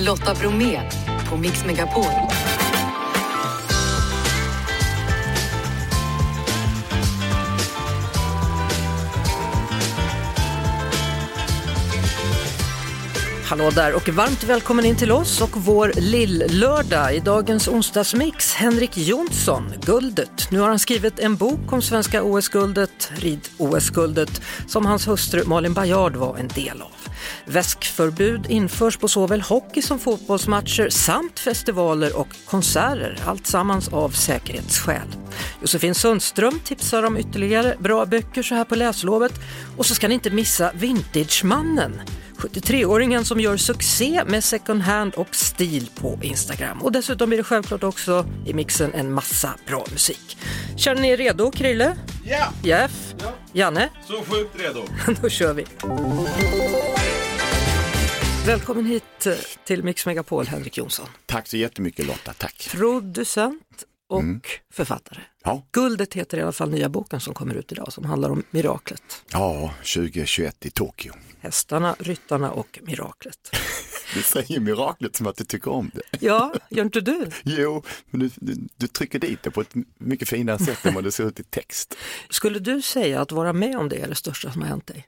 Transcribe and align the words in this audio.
Lotta 0.00 0.34
Bromé 0.34 0.80
på 1.30 1.36
Mix 1.36 1.64
Megapol. 1.64 2.04
Hallå 13.44 13.70
där 13.70 13.94
och 13.94 14.08
varmt 14.08 14.44
välkommen 14.44 14.84
in 14.84 14.96
till 14.96 15.12
oss 15.12 15.40
och 15.40 15.50
vår 15.56 15.92
lill-lördag. 15.96 17.14
I 17.14 17.20
dagens 17.20 17.68
onsdagsmix, 17.68 18.54
Henrik 18.54 18.96
Jonsson, 18.96 19.72
Guldet. 19.82 20.50
Nu 20.50 20.58
har 20.58 20.68
han 20.68 20.78
skrivit 20.78 21.18
en 21.18 21.36
bok 21.36 21.72
om 21.72 21.82
svenska 21.82 22.22
OS-guldet, 22.22 23.12
rid-OS-guldet, 23.14 24.42
som 24.66 24.86
hans 24.86 25.08
hustru 25.08 25.44
Malin 25.44 25.74
Bajard 25.74 26.16
var 26.16 26.36
en 26.36 26.48
del 26.48 26.82
av. 26.82 27.09
Väskförbud 27.44 28.46
införs 28.48 28.96
på 28.96 29.08
såväl 29.08 29.40
hockey 29.40 29.82
som 29.82 29.98
fotbollsmatcher 29.98 30.88
samt 30.90 31.38
festivaler 31.38 32.16
och 32.16 32.28
konserter, 32.46 33.18
alltsammans 33.26 33.88
av 33.88 34.10
säkerhetsskäl. 34.10 35.08
Josefin 35.60 35.94
Sundström 35.94 36.60
tipsar 36.64 37.02
om 37.02 37.16
ytterligare 37.16 37.76
bra 37.78 38.06
böcker 38.06 38.42
så 38.42 38.54
här 38.54 38.64
på 38.64 38.74
läslovet 38.74 39.32
och 39.76 39.86
så 39.86 39.94
ska 39.94 40.08
ni 40.08 40.14
inte 40.14 40.30
missa 40.30 40.72
Vintagemannen 40.74 42.00
73-åringen 42.40 43.24
som 43.24 43.40
gör 43.40 43.56
succé 43.56 44.22
med 44.26 44.44
second 44.44 44.82
hand 44.82 45.14
och 45.14 45.34
stil 45.34 45.90
på 45.94 46.18
Instagram. 46.22 46.82
Och 46.82 46.92
dessutom 46.92 47.28
blir 47.28 47.38
det 47.38 47.44
självklart 47.44 47.82
också 47.82 48.26
i 48.46 48.54
mixen 48.54 48.94
en 48.94 49.12
massa 49.12 49.54
bra 49.66 49.84
musik. 49.90 50.38
Känner 50.76 51.02
ni 51.02 51.08
er 51.08 51.16
redo, 51.16 51.50
Krille? 51.50 51.96
Ja! 52.24 52.46
Jeff? 52.62 53.14
Ja. 53.18 53.32
Janne? 53.52 53.88
Så 54.06 54.14
sjukt 54.14 54.60
redo. 54.60 54.82
Då 55.22 55.28
kör 55.28 55.54
vi. 55.54 55.66
Välkommen 58.46 58.86
hit 58.86 59.26
eh, 59.26 59.34
till 59.64 59.84
Mix 59.84 60.06
Megapol, 60.06 60.46
Henrik 60.46 60.76
Jonsson. 60.78 61.06
Tack 61.26 61.46
så 61.48 61.56
jättemycket 61.56 62.06
Lotta, 62.06 62.32
tack. 62.32 62.68
Producent 62.72 63.84
och 64.08 64.20
Mm. 64.20 64.40
författare. 64.72 65.20
Ja, 65.44 65.66
Guldet 65.72 66.14
heter 66.14 66.38
i 66.38 66.42
alla 66.42 66.52
fall 66.52 66.70
nya 66.70 66.88
boken 66.88 67.20
som 67.20 67.34
kommer 67.34 67.54
ut 67.54 67.72
idag 67.72 67.92
som 67.92 68.04
handlar 68.04 68.30
om 68.30 68.42
miraklet. 68.50 69.02
ja 69.32 69.74
2021 69.94 70.66
i 70.66 70.70
Tokyo. 70.70 71.12
Hästarna, 71.40 71.96
ryttarna 71.98 72.50
och 72.50 72.78
miraklet. 72.82 73.50
Du 74.14 74.22
säger 74.22 74.60
miraklet 74.60 75.16
som 75.16 75.26
att 75.26 75.36
du 75.36 75.44
tycker 75.44 75.70
om 75.70 75.90
det. 75.94 76.18
Ja, 76.20 76.54
gör 76.70 76.84
inte 76.84 77.00
du? 77.00 77.30
Jo, 77.44 77.82
men 78.10 78.20
du, 78.20 78.30
du, 78.36 78.68
du 78.76 78.86
trycker 78.86 79.18
dit 79.18 79.42
det 79.42 79.50
på 79.50 79.60
ett 79.60 79.74
mycket 79.98 80.28
finare 80.28 80.58
sätt 80.58 80.86
än 80.86 80.94
vad 80.94 81.04
det 81.04 81.12
ser 81.12 81.28
ut 81.28 81.40
i 81.40 81.44
text. 81.44 81.94
Skulle 82.30 82.58
du 82.58 82.82
säga 82.82 83.20
att 83.20 83.32
vara 83.32 83.52
med 83.52 83.76
om 83.76 83.88
det 83.88 83.96
är 83.96 84.08
det 84.08 84.14
största 84.14 84.52
som 84.52 84.62
har 84.62 84.68
hänt 84.68 84.86
dig? 84.86 85.06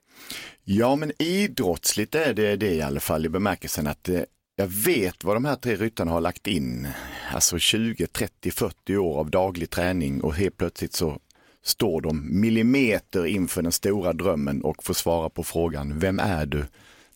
Ja, 0.63 0.95
men 0.95 1.11
idrottsligt 1.19 2.15
är 2.15 2.33
det 2.33 2.55
det 2.55 2.73
i 2.73 2.81
alla 2.81 2.99
fall 2.99 3.25
i 3.25 3.29
bemärkelsen 3.29 3.87
att 3.87 4.09
eh, 4.09 4.21
jag 4.55 4.67
vet 4.67 5.23
vad 5.23 5.35
de 5.35 5.45
här 5.45 5.55
tre 5.55 5.75
ryttarna 5.75 6.11
har 6.11 6.21
lagt 6.21 6.47
in. 6.47 6.87
Alltså 7.33 7.57
20, 7.57 8.07
30, 8.07 8.51
40 8.51 8.97
år 8.97 9.19
av 9.19 9.29
daglig 9.29 9.69
träning 9.69 10.21
och 10.21 10.33
helt 10.33 10.57
plötsligt 10.57 10.93
så 10.93 11.19
står 11.63 12.01
de 12.01 12.39
millimeter 12.41 13.25
inför 13.25 13.61
den 13.61 13.71
stora 13.71 14.13
drömmen 14.13 14.61
och 14.61 14.83
får 14.83 14.93
svara 14.93 15.29
på 15.29 15.43
frågan, 15.43 15.99
vem 15.99 16.19
är 16.19 16.45
du? 16.45 16.65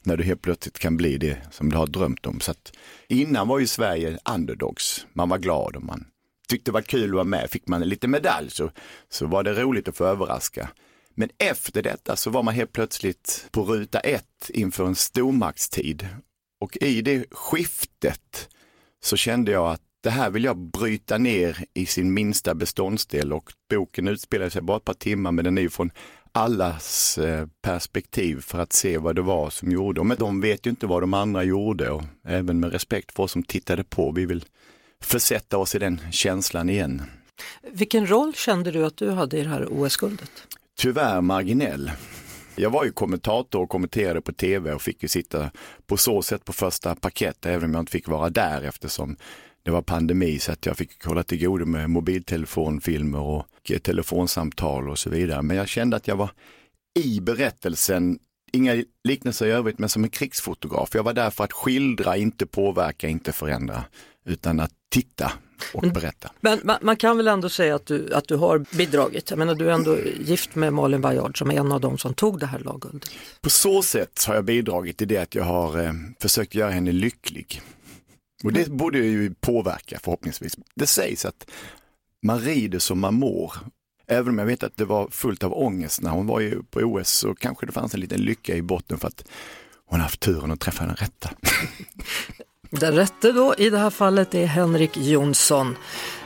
När 0.07 0.17
du 0.17 0.23
helt 0.23 0.41
plötsligt 0.41 0.79
kan 0.79 0.97
bli 0.97 1.17
det 1.17 1.37
som 1.51 1.69
du 1.69 1.77
har 1.77 1.87
drömt 1.87 2.25
om. 2.25 2.39
Så 2.39 2.51
att 2.51 2.73
innan 3.07 3.47
var 3.47 3.59
ju 3.59 3.67
Sverige 3.67 4.17
underdogs, 4.35 5.05
man 5.13 5.29
var 5.29 5.37
glad 5.37 5.75
och 5.75 5.83
man 5.83 6.05
tyckte 6.49 6.71
det 6.71 6.73
var 6.73 6.81
kul 6.81 7.09
att 7.09 7.13
vara 7.15 7.23
med. 7.23 7.49
Fick 7.49 7.67
man 7.67 7.81
en 7.81 7.89
liten 7.89 8.11
medalj 8.11 8.51
så, 8.51 8.71
så 9.09 9.25
var 9.25 9.43
det 9.43 9.53
roligt 9.53 9.87
att 9.87 9.97
få 9.97 10.05
överraska. 10.05 10.69
Men 11.15 11.29
efter 11.37 11.83
detta 11.83 12.15
så 12.15 12.29
var 12.29 12.43
man 12.43 12.53
helt 12.53 12.71
plötsligt 12.71 13.47
på 13.51 13.63
ruta 13.63 13.99
ett 13.99 14.49
inför 14.49 14.85
en 14.85 14.95
stormaktstid. 14.95 16.07
Och 16.59 16.77
i 16.81 17.01
det 17.01 17.25
skiftet 17.31 18.49
så 19.03 19.17
kände 19.17 19.51
jag 19.51 19.71
att 19.71 19.81
det 20.01 20.09
här 20.09 20.29
vill 20.29 20.43
jag 20.43 20.57
bryta 20.57 21.17
ner 21.17 21.65
i 21.73 21.85
sin 21.85 22.13
minsta 22.13 22.55
beståndsdel 22.55 23.33
och 23.33 23.53
boken 23.69 24.07
utspelar 24.07 24.49
sig 24.49 24.61
bara 24.61 24.77
ett 24.77 24.85
par 24.85 24.93
timmar 24.93 25.31
men 25.31 25.45
den 25.45 25.57
är 25.57 25.61
ju 25.61 25.69
från 25.69 25.91
allas 26.37 27.17
eh, 27.17 27.47
perspektiv 27.61 28.41
för 28.41 28.59
att 28.59 28.73
se 28.73 28.97
vad 28.97 29.15
det 29.15 29.21
var 29.21 29.49
som 29.49 29.71
gjorde. 29.71 30.03
Men 30.03 30.17
de 30.17 30.41
vet 30.41 30.65
ju 30.65 30.69
inte 30.69 30.87
vad 30.87 31.03
de 31.03 31.13
andra 31.13 31.43
gjorde 31.43 31.89
och 31.89 32.03
även 32.23 32.59
med 32.59 32.71
respekt 32.71 33.11
för 33.15 33.23
oss 33.23 33.31
som 33.31 33.43
tittade 33.43 33.83
på, 33.83 34.11
vi 34.11 34.25
vill 34.25 34.45
försätta 35.01 35.57
oss 35.57 35.75
i 35.75 35.79
den 35.79 36.01
känslan 36.11 36.69
igen. 36.69 37.01
Vilken 37.71 38.09
roll 38.09 38.33
kände 38.33 38.71
du 38.71 38.85
att 38.85 38.97
du 38.97 39.09
hade 39.09 39.37
i 39.37 39.43
det 39.43 39.49
här 39.49 39.67
OS-guldet? 39.69 40.31
Tyvärr 40.77 41.21
marginell. 41.21 41.91
Jag 42.55 42.69
var 42.69 42.85
ju 42.85 42.91
kommentator 42.91 43.61
och 43.61 43.69
kommenterade 43.69 44.21
på 44.21 44.33
tv 44.33 44.73
och 44.73 44.81
fick 44.81 45.03
ju 45.03 45.09
sitta 45.09 45.51
på 45.87 45.97
så 45.97 46.21
sätt 46.21 46.45
på 46.45 46.53
första 46.53 46.95
parkett 46.95 47.45
även 47.45 47.63
om 47.63 47.73
jag 47.73 47.81
inte 47.81 47.91
fick 47.91 48.07
vara 48.07 48.29
där 48.29 48.61
eftersom 48.61 49.17
det 49.67 49.71
var 49.71 49.81
pandemi 49.81 50.39
så 50.39 50.51
att 50.51 50.65
jag 50.65 50.77
fick 50.77 51.05
hålla 51.05 51.23
till 51.23 51.39
godo 51.45 51.65
med 51.65 51.89
mobiltelefonfilmer 51.89 53.19
och 53.19 53.45
telefonsamtal 53.81 54.89
och 54.89 54.99
så 54.99 55.09
vidare. 55.09 55.41
Men 55.41 55.57
jag 55.57 55.67
kände 55.67 55.97
att 55.97 56.07
jag 56.07 56.15
var 56.15 56.29
i 56.99 57.19
berättelsen, 57.21 58.19
inga 58.51 58.83
liknelser 59.03 59.45
i 59.45 59.51
övrigt, 59.51 59.79
men 59.79 59.89
som 59.89 60.03
en 60.03 60.09
krigsfotograf. 60.09 60.89
Jag 60.93 61.03
var 61.03 61.13
där 61.13 61.29
för 61.29 61.43
att 61.43 61.53
skildra, 61.53 62.17
inte 62.17 62.45
påverka, 62.45 63.07
inte 63.07 63.31
förändra, 63.31 63.83
utan 64.25 64.59
att 64.59 64.71
titta 64.89 65.31
och 65.73 65.81
berätta. 65.81 66.31
Men 66.41 66.59
man, 66.63 66.77
man 66.81 66.95
kan 66.95 67.17
väl 67.17 67.27
ändå 67.27 67.49
säga 67.49 67.75
att 67.75 67.85
du, 67.85 68.13
att 68.13 68.27
du 68.27 68.35
har 68.35 68.65
bidragit. 68.77 69.29
Jag 69.29 69.39
menar 69.39 69.55
du 69.55 69.69
är 69.69 69.73
ändå 69.73 69.97
gift 70.19 70.55
med 70.55 70.73
Malin 70.73 71.01
Bajard 71.01 71.39
som 71.39 71.51
är 71.51 71.55
en 71.55 71.71
av 71.71 71.81
dem 71.81 71.97
som 71.97 72.13
tog 72.13 72.39
det 72.39 72.45
här 72.45 72.59
lagguldet. 72.59 73.09
På 73.41 73.49
så 73.49 73.81
sätt 73.81 74.23
har 74.27 74.35
jag 74.35 74.45
bidragit 74.45 74.97
till 74.97 75.07
det 75.07 75.17
att 75.17 75.35
jag 75.35 75.43
har 75.43 75.83
eh, 75.83 75.93
försökt 76.19 76.55
göra 76.55 76.71
henne 76.71 76.91
lycklig. 76.91 77.61
Och 78.43 78.53
det 78.53 78.69
borde 78.69 78.97
ju 78.97 79.33
påverka 79.33 79.99
förhoppningsvis. 80.03 80.57
Det 80.75 80.87
sägs 80.87 81.25
att 81.25 81.49
man 82.21 82.39
rider 82.39 82.79
som 82.79 82.99
man 82.99 83.13
mår. 83.13 83.53
Även 84.07 84.27
om 84.29 84.39
jag 84.39 84.45
vet 84.45 84.63
att 84.63 84.77
det 84.77 84.85
var 84.85 85.07
fullt 85.11 85.43
av 85.43 85.53
ångest 85.53 86.01
när 86.01 86.11
hon 86.11 86.27
var 86.27 86.61
på 86.69 86.79
OS 86.79 87.09
så 87.09 87.35
kanske 87.35 87.65
det 87.65 87.71
fanns 87.71 87.93
en 87.93 87.99
liten 87.99 88.21
lycka 88.21 88.55
i 88.55 88.61
botten 88.61 88.97
för 88.97 89.07
att 89.07 89.23
hon 89.85 89.99
har 89.99 90.03
haft 90.03 90.19
turen 90.19 90.51
att 90.51 90.59
träffa 90.59 90.85
den 90.85 90.95
rätta. 90.95 91.29
Den 92.69 92.95
rätte 92.95 93.31
då 93.31 93.55
i 93.57 93.69
det 93.69 93.77
här 93.77 93.89
fallet 93.89 94.35
är 94.35 94.45
Henrik 94.45 94.97
Jonsson. 94.97 95.75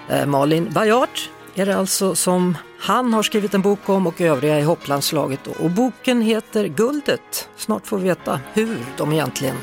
Eh, 0.09 0.25
Malin 0.25 0.73
Bajart 0.73 1.29
är 1.55 1.65
det 1.65 1.77
alltså 1.77 2.15
som 2.15 2.57
han 2.79 3.13
har 3.13 3.23
skrivit 3.23 3.53
en 3.53 3.61
bok 3.61 3.89
om 3.89 4.07
och 4.07 4.21
övriga 4.21 4.59
i 4.59 4.63
hopplandslaget. 4.63 5.39
Då. 5.43 5.51
Och 5.65 5.71
boken 5.71 6.21
heter 6.21 6.67
Guldet. 6.67 7.49
Snart 7.57 7.87
får 7.87 7.97
vi 7.97 8.03
veta 8.03 8.39
hur 8.53 8.77
de 8.97 9.13
egentligen 9.13 9.55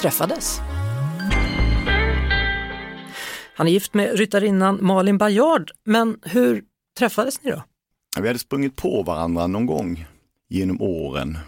träffades. 0.00 0.60
Han 3.58 3.68
är 3.68 3.72
gift 3.72 3.94
med 3.94 4.18
ryttarinnan 4.18 4.78
Malin 4.82 5.18
Bajard, 5.18 5.70
men 5.84 6.18
hur 6.22 6.64
träffades 6.98 7.42
ni 7.42 7.50
då? 7.50 7.62
Vi 8.20 8.26
hade 8.26 8.38
sprungit 8.38 8.76
på 8.76 9.02
varandra 9.02 9.46
någon 9.46 9.66
gång 9.66 10.06
genom 10.48 10.82
åren 10.82 11.38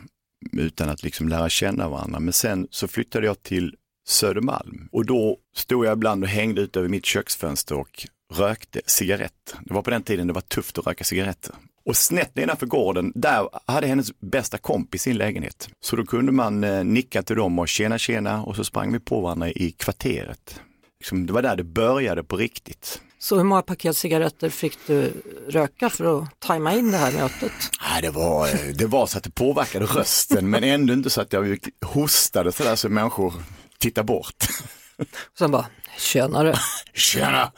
utan 0.52 0.88
att 0.88 1.02
liksom 1.02 1.28
lära 1.28 1.48
känna 1.48 1.88
varandra. 1.88 2.20
Men 2.20 2.32
sen 2.32 2.68
så 2.70 2.88
flyttade 2.88 3.26
jag 3.26 3.42
till 3.42 3.74
Södermalm 4.06 4.88
och 4.92 5.06
då 5.06 5.36
stod 5.56 5.86
jag 5.86 5.92
ibland 5.92 6.22
och 6.22 6.28
hängde 6.28 6.60
ut 6.60 6.76
över 6.76 6.88
mitt 6.88 7.06
köksfönster 7.06 7.74
och 7.74 8.06
rökte 8.34 8.80
cigarett. 8.86 9.56
Det 9.64 9.74
var 9.74 9.82
på 9.82 9.90
den 9.90 10.02
tiden 10.02 10.26
det 10.26 10.32
var 10.32 10.40
tufft 10.40 10.78
att 10.78 10.86
röka 10.86 11.04
cigaretter. 11.04 11.54
Och 11.84 11.96
snett 11.96 12.36
nedanför 12.36 12.66
gården, 12.66 13.12
där 13.14 13.48
hade 13.66 13.86
hennes 13.86 14.20
bästa 14.20 14.58
kompis 14.58 15.02
sin 15.02 15.16
lägenhet. 15.16 15.68
Så 15.80 15.96
då 15.96 16.06
kunde 16.06 16.32
man 16.32 16.64
eh, 16.64 16.84
nicka 16.84 17.22
till 17.22 17.36
dem 17.36 17.58
och 17.58 17.68
tjena 17.68 17.98
tjena 17.98 18.42
och 18.42 18.56
så 18.56 18.64
sprang 18.64 18.92
vi 18.92 19.00
på 19.00 19.20
varandra 19.20 19.50
i 19.50 19.70
kvarteret. 19.70 20.60
Liksom, 21.00 21.26
det 21.26 21.32
var 21.32 21.42
där 21.42 21.56
det 21.56 21.64
började 21.64 22.24
på 22.24 22.36
riktigt. 22.36 23.00
Så 23.18 23.36
hur 23.36 23.44
många 23.44 23.62
paket 23.62 23.96
cigaretter 23.96 24.48
fick 24.50 24.78
du 24.86 25.12
röka 25.48 25.90
för 25.90 26.18
att 26.22 26.40
tajma 26.40 26.74
in 26.74 26.90
det 26.90 26.98
här 26.98 27.12
mötet? 27.12 27.52
Nej, 27.90 28.02
det, 28.02 28.10
var, 28.10 28.72
det 28.74 28.86
var 28.86 29.06
så 29.06 29.18
att 29.18 29.24
det 29.24 29.30
påverkade 29.30 29.86
rösten 29.86 30.50
men 30.50 30.64
ändå 30.64 30.92
inte 30.92 31.10
så 31.10 31.20
att 31.20 31.32
jag 31.32 31.58
hostade 31.84 32.52
sådär 32.52 32.76
så 32.76 32.88
människor 32.88 33.34
tittar 33.78 34.02
bort. 34.02 34.44
Sen 35.38 35.50
bara, 35.50 35.66
tjenare. 35.98 36.54
Tjena! 36.94 37.52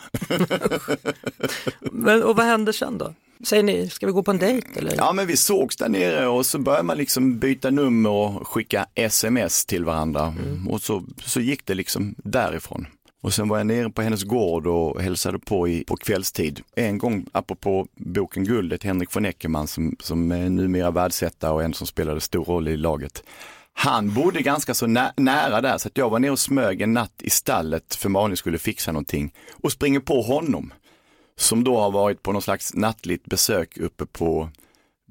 Men, 1.80 2.22
och 2.22 2.36
vad 2.36 2.46
hände 2.46 2.72
sen 2.72 2.98
då? 2.98 3.14
Säger 3.44 3.62
ni, 3.62 3.88
ska 3.88 4.06
vi 4.06 4.12
gå 4.12 4.22
på 4.22 4.30
en 4.30 4.38
dejt 4.38 4.68
eller? 4.78 4.94
Ja 4.96 5.12
men 5.12 5.26
vi 5.26 5.36
sågs 5.36 5.76
där 5.76 5.88
nere 5.88 6.26
och 6.26 6.46
så 6.46 6.58
började 6.58 6.82
man 6.82 6.96
liksom 6.98 7.38
byta 7.38 7.70
nummer 7.70 8.10
och 8.10 8.48
skicka 8.48 8.86
sms 8.94 9.66
till 9.66 9.84
varandra 9.84 10.34
och 10.68 10.82
så, 10.82 11.04
så 11.24 11.40
gick 11.40 11.66
det 11.66 11.74
liksom 11.74 12.14
därifrån. 12.18 12.86
Och 13.22 13.34
sen 13.34 13.48
var 13.48 13.56
jag 13.56 13.66
nere 13.66 13.90
på 13.90 14.02
hennes 14.02 14.24
gård 14.24 14.66
och 14.66 15.02
hälsade 15.02 15.38
på 15.38 15.68
i, 15.68 15.84
på 15.84 15.96
kvällstid. 15.96 16.60
En 16.76 16.98
gång, 16.98 17.26
apropå 17.32 17.86
boken 17.96 18.44
Guldet, 18.44 18.84
Henrik 18.84 19.16
von 19.16 19.24
Eckermann 19.24 19.66
som, 19.66 19.96
som 20.00 20.32
är 20.32 20.50
numera 20.50 20.90
världsetta 20.90 21.52
och 21.52 21.62
en 21.62 21.74
som 21.74 21.86
spelade 21.86 22.20
stor 22.20 22.44
roll 22.44 22.68
i 22.68 22.76
laget. 22.76 23.22
Han 23.72 24.14
bodde 24.14 24.42
ganska 24.42 24.74
så 24.74 24.86
nä 24.86 25.12
nära 25.16 25.60
där 25.60 25.78
så 25.78 25.88
att 25.88 25.98
jag 25.98 26.10
var 26.10 26.18
nere 26.18 26.30
och 26.30 26.38
smög 26.38 26.82
en 26.82 26.92
natt 26.92 27.22
i 27.22 27.30
stallet 27.30 27.94
för 27.94 28.08
Malin 28.08 28.36
skulle 28.36 28.58
fixa 28.58 28.92
någonting 28.92 29.34
och 29.62 29.72
springer 29.72 30.00
på 30.00 30.22
honom. 30.22 30.72
Som 31.36 31.64
då 31.64 31.80
har 31.80 31.90
varit 31.90 32.22
på 32.22 32.32
någon 32.32 32.42
slags 32.42 32.74
nattligt 32.74 33.26
besök 33.26 33.78
uppe 33.78 34.06
på, 34.06 34.50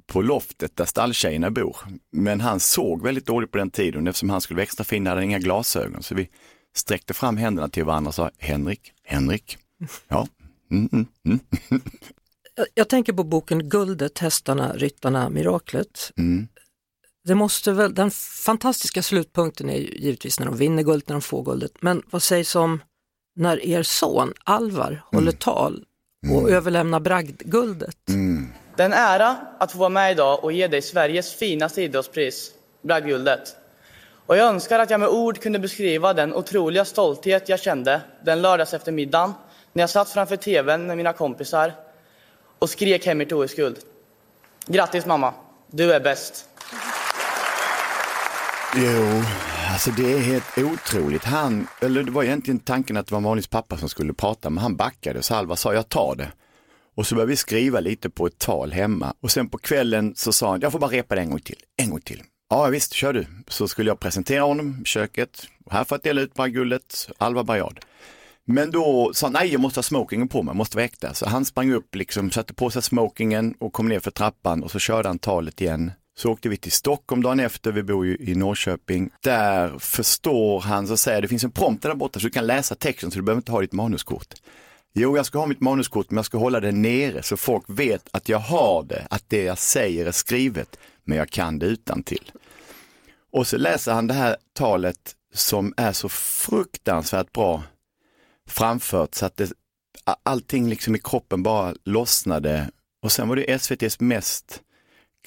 på 0.08 0.22
loftet 0.22 0.76
där 0.76 0.86
stalltjejerna 0.86 1.52
bor. 1.52 1.78
Men 2.12 2.42
han 2.42 2.60
såg 2.60 3.04
väldigt 3.04 3.26
dåligt 3.26 3.52
på 3.52 3.58
den 3.58 3.70
tiden 3.70 4.08
eftersom 4.08 4.30
han 4.30 4.42
skulle 4.42 4.56
vara 4.56 4.64
extra 4.64 4.84
fin 4.84 5.08
hade 5.08 5.22
han 5.22 5.30
inga 5.30 5.40
glasögon. 5.40 6.04
Så 6.04 6.16
vi 6.16 6.30
sträckte 6.76 7.14
fram 7.14 7.38
händerna 7.38 7.70
till 7.70 7.84
varandra 7.84 8.08
och 8.10 8.16
sa 8.16 8.32
Henrik, 8.38 8.94
Henrik, 9.04 9.58
ja. 10.08 10.28
Mm, 10.72 10.90
mm, 10.92 11.08
mm. 11.26 11.40
Jag, 12.74 12.90
tänker 12.90 13.14
på 13.14 13.24
boken 13.24 13.70
Guldet, 13.70 14.20
hästarna, 14.20 14.74
ryttarna, 14.74 15.30
miraklet. 15.30 16.12
Mm. 16.18 16.48
Det 17.24 17.36
måste 17.36 17.72
väl, 17.72 17.94
den 17.94 18.12
fantastiska 18.46 19.04
slutpunkten 19.04 19.70
är 19.70 19.78
ju 19.78 19.88
givetvis 19.88 20.40
när 20.40 20.46
de 20.46 20.58
vinner 20.58 20.84
guldet, 20.84 21.10
när 21.10 21.16
de 21.16 21.22
får 21.22 21.44
guldet. 21.44 21.72
Men 21.82 22.04
vad 22.10 22.24
sägs 22.24 22.56
om 22.56 22.82
när 23.36 23.66
er 23.66 23.84
son 23.84 24.34
Alvar 24.44 25.04
håller 25.06 25.32
tal 25.32 25.86
och 26.32 26.50
överlämnar 26.50 27.00
bragdguldet? 27.00 27.98
Det 28.76 28.84
är 28.84 28.86
en 28.86 28.94
ära 28.94 29.38
att 29.60 29.72
få 29.72 29.78
vara 29.78 29.90
med 29.90 30.12
idag 30.12 30.44
och 30.44 30.52
ge 30.52 30.68
dig 30.68 30.82
Sveriges 30.82 31.34
finaste 31.34 31.82
idrottspris, 31.82 32.52
Bragdguldet. 32.82 33.56
Och 34.30 34.38
jag 34.38 34.48
önskar 34.48 34.80
att 34.80 34.90
jag 34.90 35.00
med 35.00 35.10
ord 35.10 35.40
kunde 35.40 35.60
beskriva 35.60 36.14
den 36.14 36.34
otroliga 36.34 36.86
stolthet 36.86 37.50
jag 37.50 37.60
kände 37.60 38.02
den 38.26 38.42
lördags 38.42 38.74
eftermiddagen 38.74 39.34
när 39.74 39.84
jag 39.84 39.90
satt 39.90 40.10
framför 40.10 40.36
tvn 40.36 40.88
med 40.88 40.98
mina 40.98 41.14
kompisar 41.14 41.74
och 42.60 42.70
skrek 42.70 43.06
hem 43.06 43.18
mitt 43.18 43.32
oskuld. 43.32 43.78
Grattis 44.66 45.06
mamma, 45.06 45.34
du 45.68 45.94
är 45.94 46.00
bäst. 46.00 46.46
Jo, 48.76 49.24
alltså 49.72 49.92
det 49.92 50.14
är 50.14 50.20
helt 50.20 50.58
otroligt. 50.58 51.24
Han, 51.24 51.68
eller 51.82 52.04
det 52.04 52.12
var 52.12 52.24
egentligen 52.24 52.60
tanken 52.60 52.98
att 52.98 53.08
det 53.08 53.14
var 53.14 53.22
Malins 53.22 53.48
pappa 53.48 53.78
som 53.78 53.90
skulle 53.90 54.14
prata, 54.14 54.50
men 54.50 54.62
han 54.62 54.76
backade 54.76 55.22
så 55.22 55.36
Alva 55.36 55.56
sa 55.56 55.74
jag 55.74 55.90
tar 55.90 56.16
det. 56.16 56.32
Och 56.96 57.08
så 57.08 57.16
började 57.16 57.30
vi 57.30 57.38
skriva 57.38 57.80
lite 57.80 58.10
på 58.10 58.28
ett 58.28 58.40
tal 58.40 58.72
hemma 58.72 59.14
och 59.22 59.32
sen 59.32 59.50
på 59.50 59.58
kvällen 59.58 60.14
så 60.16 60.34
sa 60.34 60.50
han, 60.50 60.62
jag 60.62 60.72
får 60.72 60.80
bara 60.80 60.92
repa 60.92 61.16
det 61.16 61.22
en 61.22 61.30
gång 61.30 61.40
till, 61.40 61.60
en 61.78 61.90
gång 61.90 62.02
till. 62.02 62.24
Ja 62.52 62.68
visst, 62.68 62.94
kör 62.94 63.14
du. 63.14 63.26
Så 63.48 63.68
skulle 63.68 63.90
jag 63.90 64.00
presentera 64.00 64.42
honom 64.42 64.82
i 64.82 64.86
köket, 64.86 65.48
här 65.72 65.84
för 65.84 65.96
att 65.96 66.04
dela 66.04 66.22
ut 66.22 66.34
bragdguldet, 66.34 67.10
Alva 67.18 67.44
Barriad. 67.44 67.80
Men 68.46 68.72
då 68.72 69.12
sa 69.14 69.26
han, 69.26 69.34
nej 69.34 69.52
jag 69.52 69.62
måste 69.62 69.78
ha 69.78 69.84
smokingen 69.84 70.28
på 70.28 70.44
mig, 70.44 70.56
måste 70.56 70.78
vara 70.78 70.86
äkta. 70.86 71.14
Så 71.14 71.30
han 71.30 71.46
sprang 71.46 71.72
upp, 71.72 71.96
liksom, 71.96 72.32
satte 72.32 72.54
på 72.54 72.70
sig 72.70 72.82
smokingen 72.82 73.56
och 73.60 73.74
kom 73.74 73.88
ner 73.88 74.00
för 74.00 74.12
trappan 74.12 74.64
och 74.64 74.72
så 74.72 74.80
körde 74.80 75.08
han 75.08 75.20
talet 75.20 75.62
igen. 75.62 75.92
Så 76.18 76.32
åkte 76.32 76.50
vi 76.50 76.58
till 76.58 76.72
Stockholm 76.72 77.22
dagen 77.22 77.40
efter, 77.40 77.72
vi 77.72 77.84
bor 77.84 78.06
ju 78.06 78.18
i 78.20 78.36
Norrköping. 78.36 79.10
Där 79.24 79.80
förstår 79.80 80.60
han, 80.60 80.88
så 80.88 80.98
säger 80.98 81.22
det 81.22 81.28
finns 81.28 81.44
en 81.44 81.52
prompter 81.52 81.90
där 81.90 81.96
borta 81.96 82.20
så 82.20 82.26
du 82.26 82.32
kan 82.32 82.48
läsa 82.48 82.76
texten 82.76 83.12
så 83.12 83.18
du 83.18 83.24
behöver 83.24 83.40
inte 83.40 83.52
ha 83.52 83.62
ditt 83.62 83.74
manuskort. 83.74 84.34
Jo, 84.94 85.18
jag 85.18 85.26
ska 85.26 85.40
ha 85.40 85.46
mitt 85.46 85.62
manuskort 85.62 86.12
men 86.12 86.18
jag 86.18 86.26
ska 86.26 86.38
hålla 86.38 86.60
det 86.60 86.72
nere 86.72 87.24
så 87.24 87.38
folk 87.38 87.64
vet 87.68 88.08
att 88.12 88.30
jag 88.30 88.40
har 88.40 88.84
det, 88.84 89.08
att 89.10 89.24
det 89.28 89.44
jag 89.44 89.58
säger 89.58 90.06
är 90.06 90.12
skrivet, 90.12 90.78
men 91.10 91.18
jag 91.18 91.30
kan 91.30 91.60
det 91.60 91.66
utan 91.66 92.04
till. 92.04 92.32
Och 93.32 93.48
så 93.48 93.58
läser 93.58 93.94
han 93.94 94.08
det 94.08 94.14
här 94.14 94.36
talet 94.54 95.16
som 95.34 95.74
är 95.78 95.92
så 95.94 96.10
fruktansvärt 96.10 97.32
bra 97.32 97.64
framfört 98.48 99.16
så 99.16 99.26
att 99.26 99.38
det, 99.38 99.52
allting 100.24 100.70
liksom 100.70 100.96
i 100.96 101.00
kroppen 101.00 101.44
bara 101.44 101.74
lossnade. 101.84 102.70
Och 103.02 103.12
sen 103.12 103.28
var 103.28 103.36
det 103.36 103.52
SVTs 103.52 104.00
mest 104.00 104.62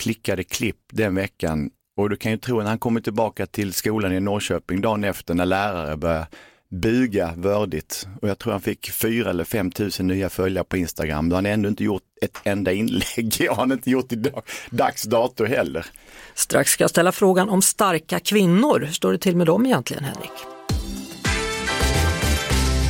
klickade 0.00 0.44
klipp 0.44 0.80
den 0.92 1.14
veckan. 1.14 1.70
Och 1.96 2.10
du 2.10 2.16
kan 2.16 2.32
ju 2.32 2.38
tro 2.38 2.58
när 2.58 2.68
han 2.68 2.78
kommer 2.78 3.00
tillbaka 3.00 3.46
till 3.46 3.72
skolan 3.72 4.12
i 4.12 4.20
Norrköping 4.20 4.80
dagen 4.80 5.04
efter 5.04 5.34
när 5.34 5.46
lärare 5.46 5.96
börjar 5.96 6.26
buga 6.72 7.34
vördigt. 7.36 8.08
Och 8.20 8.28
jag 8.28 8.38
tror 8.38 8.52
han 8.52 8.60
fick 8.60 8.90
fyra 8.90 9.30
eller 9.30 9.44
fem 9.44 9.70
tusen 9.70 10.06
nya 10.06 10.30
följare 10.30 10.64
på 10.64 10.76
Instagram. 10.76 11.28
Då 11.28 11.34
har 11.34 11.38
han 11.38 11.46
ännu 11.46 11.68
inte 11.68 11.84
gjort 11.84 12.02
ett 12.22 12.38
enda 12.44 12.72
inlägg. 12.72 13.34
Det 13.38 13.46
har 13.46 13.56
han 13.56 13.72
inte 13.72 13.90
gjort 13.90 14.12
i 14.12 14.16
dag, 14.16 14.42
dags 14.70 15.02
dato 15.02 15.44
heller. 15.44 15.86
Strax 16.34 16.70
ska 16.70 16.84
jag 16.84 16.90
ställa 16.90 17.12
frågan 17.12 17.48
om 17.48 17.62
starka 17.62 18.20
kvinnor. 18.20 18.80
Hur 18.80 18.92
står 18.92 19.12
det 19.12 19.18
till 19.18 19.36
med 19.36 19.46
dem 19.46 19.66
egentligen, 19.66 20.04
Henrik? 20.04 20.32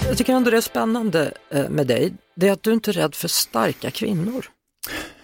Jag 0.07 0.19
tycker 0.19 0.33
ändå 0.33 0.51
det 0.51 0.57
är 0.57 0.61
spännande 0.61 1.33
eh, 1.51 1.69
med 1.69 1.87
dig, 1.87 2.15
det 2.37 2.49
är 2.49 2.53
att 2.53 2.63
du 2.63 2.73
inte 2.73 2.91
är 2.91 2.93
rädd 2.93 3.15
för 3.15 3.29
starka 3.29 3.91
kvinnor. 3.91 4.47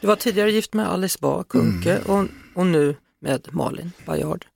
Du 0.01 0.07
var 0.07 0.17
tidigare 0.17 0.53
gift 0.53 0.75
med 0.75 0.89
Alice 0.89 1.19
Bah 1.21 1.43
Kuhnke 1.43 1.99
och, 2.07 2.25
och 2.55 2.67
nu 2.67 2.97
med 3.21 3.49
Malin 3.51 3.93
Baryard. 4.07 4.47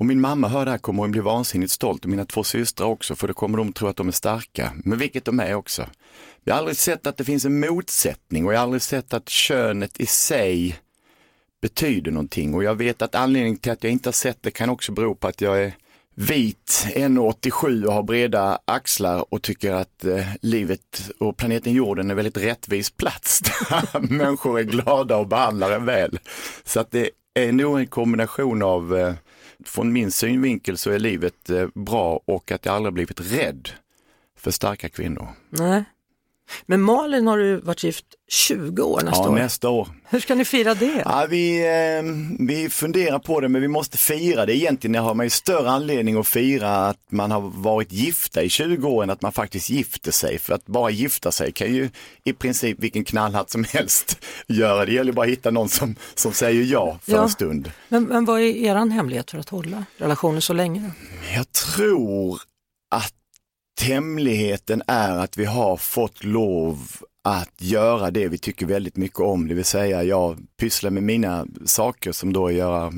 Och 0.00 0.06
min 0.06 0.20
mamma 0.20 0.48
hör 0.48 0.64
det 0.64 0.70
här 0.70 0.78
kommer 0.78 1.02
hon 1.02 1.10
bli 1.10 1.20
vansinnigt 1.20 1.72
stolt 1.72 2.04
och 2.04 2.10
mina 2.10 2.24
två 2.24 2.44
systrar 2.44 2.86
också 2.86 3.14
för 3.14 3.28
då 3.28 3.34
kommer 3.34 3.58
de 3.58 3.72
tro 3.72 3.88
att 3.88 3.96
de 3.96 4.08
är 4.08 4.12
starka, 4.12 4.72
men 4.84 4.98
vilket 4.98 5.24
de 5.24 5.40
är 5.40 5.54
också. 5.54 5.86
Jag 6.44 6.54
har 6.54 6.58
aldrig 6.58 6.76
sett 6.76 7.06
att 7.06 7.16
det 7.16 7.24
finns 7.24 7.44
en 7.44 7.60
motsättning 7.60 8.46
och 8.46 8.52
jag 8.52 8.58
har 8.58 8.62
aldrig 8.62 8.82
sett 8.82 9.14
att 9.14 9.28
könet 9.28 10.00
i 10.00 10.06
sig 10.06 10.80
betyder 11.62 12.10
någonting 12.10 12.54
och 12.54 12.64
jag 12.64 12.74
vet 12.74 13.02
att 13.02 13.14
anledningen 13.14 13.58
till 13.58 13.72
att 13.72 13.84
jag 13.84 13.92
inte 13.92 14.08
har 14.08 14.12
sett 14.12 14.42
det 14.42 14.50
kan 14.50 14.70
också 14.70 14.92
bero 14.92 15.14
på 15.14 15.28
att 15.28 15.40
jag 15.40 15.62
är 15.62 15.72
vit, 16.14 16.86
1,87 16.94 17.84
och 17.84 17.92
har 17.92 18.02
breda 18.02 18.58
axlar 18.64 19.34
och 19.34 19.42
tycker 19.42 19.72
att 19.72 20.04
eh, 20.04 20.26
livet 20.42 21.10
och 21.18 21.36
planeten 21.36 21.72
jorden 21.72 22.10
är 22.10 22.14
väldigt 22.14 22.36
rättvis 22.36 22.90
plats 22.90 23.40
där 23.68 24.00
människor 24.00 24.58
är 24.58 24.64
glada 24.64 25.16
och 25.16 25.28
behandlar 25.28 25.70
en 25.70 25.84
väl. 25.84 26.18
Så 26.64 26.80
att 26.80 26.90
det 26.90 27.10
är 27.34 27.52
nog 27.52 27.78
en 27.78 27.86
kombination 27.86 28.62
av, 28.62 28.96
eh, 28.96 29.14
från 29.64 29.92
min 29.92 30.10
synvinkel 30.10 30.78
så 30.78 30.90
är 30.90 30.98
livet 30.98 31.50
eh, 31.50 31.68
bra 31.74 32.20
och 32.24 32.52
att 32.52 32.64
jag 32.64 32.74
aldrig 32.74 32.94
blivit 32.94 33.20
rädd 33.32 33.68
för 34.36 34.50
starka 34.50 34.88
kvinnor. 34.88 35.28
Nej. 35.50 35.84
Men 36.66 36.80
Malin 36.82 37.26
har 37.26 37.38
du 37.38 37.56
varit 37.56 37.84
gift 37.84 38.04
20 38.30 38.82
år 38.82 39.00
nästa 39.04 39.22
Ja, 39.24 39.28
år. 39.30 39.34
nästa 39.34 39.68
år. 39.68 39.88
Hur 40.08 40.20
ska 40.20 40.34
ni 40.34 40.44
fira 40.44 40.74
det? 40.74 41.02
Ja, 41.04 41.26
vi, 41.30 41.58
eh, 41.66 42.02
vi 42.46 42.68
funderar 42.70 43.18
på 43.18 43.40
det 43.40 43.48
men 43.48 43.60
vi 43.62 43.68
måste 43.68 43.98
fira 43.98 44.46
det. 44.46 44.56
Egentligen 44.56 44.94
har 45.04 45.14
man 45.14 45.26
ju 45.26 45.30
större 45.30 45.70
anledning 45.70 46.16
att 46.18 46.28
fira 46.28 46.70
att 46.76 46.96
man 47.10 47.30
har 47.30 47.40
varit 47.40 47.92
gifta 47.92 48.42
i 48.42 48.48
20 48.48 48.88
år 48.88 49.02
än 49.02 49.10
att 49.10 49.22
man 49.22 49.32
faktiskt 49.32 49.70
gifter 49.70 50.10
sig. 50.12 50.38
För 50.38 50.54
att 50.54 50.66
bara 50.66 50.90
gifta 50.90 51.32
sig 51.32 51.52
kan 51.52 51.74
ju 51.74 51.90
i 52.24 52.32
princip 52.32 52.78
vilken 52.80 53.04
knallhatt 53.04 53.50
som 53.50 53.64
helst 53.72 54.18
göra. 54.46 54.84
Det 54.84 54.92
gäller 54.92 55.12
bara 55.12 55.26
att 55.26 55.32
hitta 55.32 55.50
någon 55.50 55.68
som, 55.68 55.96
som 56.14 56.32
säger 56.32 56.62
ja 56.64 56.98
för 57.02 57.12
Ja. 57.12 57.22
en 57.22 57.30
stund. 57.30 57.70
Men, 57.88 58.04
men 58.04 58.24
vad 58.24 58.40
är 58.40 58.44
er 58.44 58.90
hemlighet 58.90 59.30
för 59.30 59.38
att 59.38 59.48
hålla 59.48 59.84
relationen 59.96 60.42
så 60.42 60.52
länge? 60.52 60.90
Jag 61.34 61.52
tror 61.52 62.40
att 62.90 63.12
hemligheten 63.82 64.82
är 64.86 65.16
att 65.18 65.38
vi 65.38 65.44
har 65.44 65.76
fått 65.76 66.24
lov 66.24 66.78
att 67.24 67.52
göra 67.58 68.10
det 68.10 68.28
vi 68.28 68.38
tycker 68.38 68.66
väldigt 68.66 68.96
mycket 68.96 69.20
om, 69.20 69.48
det 69.48 69.54
vill 69.54 69.64
säga 69.64 70.02
jag 70.02 70.38
pysslar 70.60 70.90
med 70.90 71.02
mina 71.02 71.46
saker 71.64 72.12
som 72.12 72.32
då 72.32 72.46
är 72.46 72.52
göra, 72.52 72.92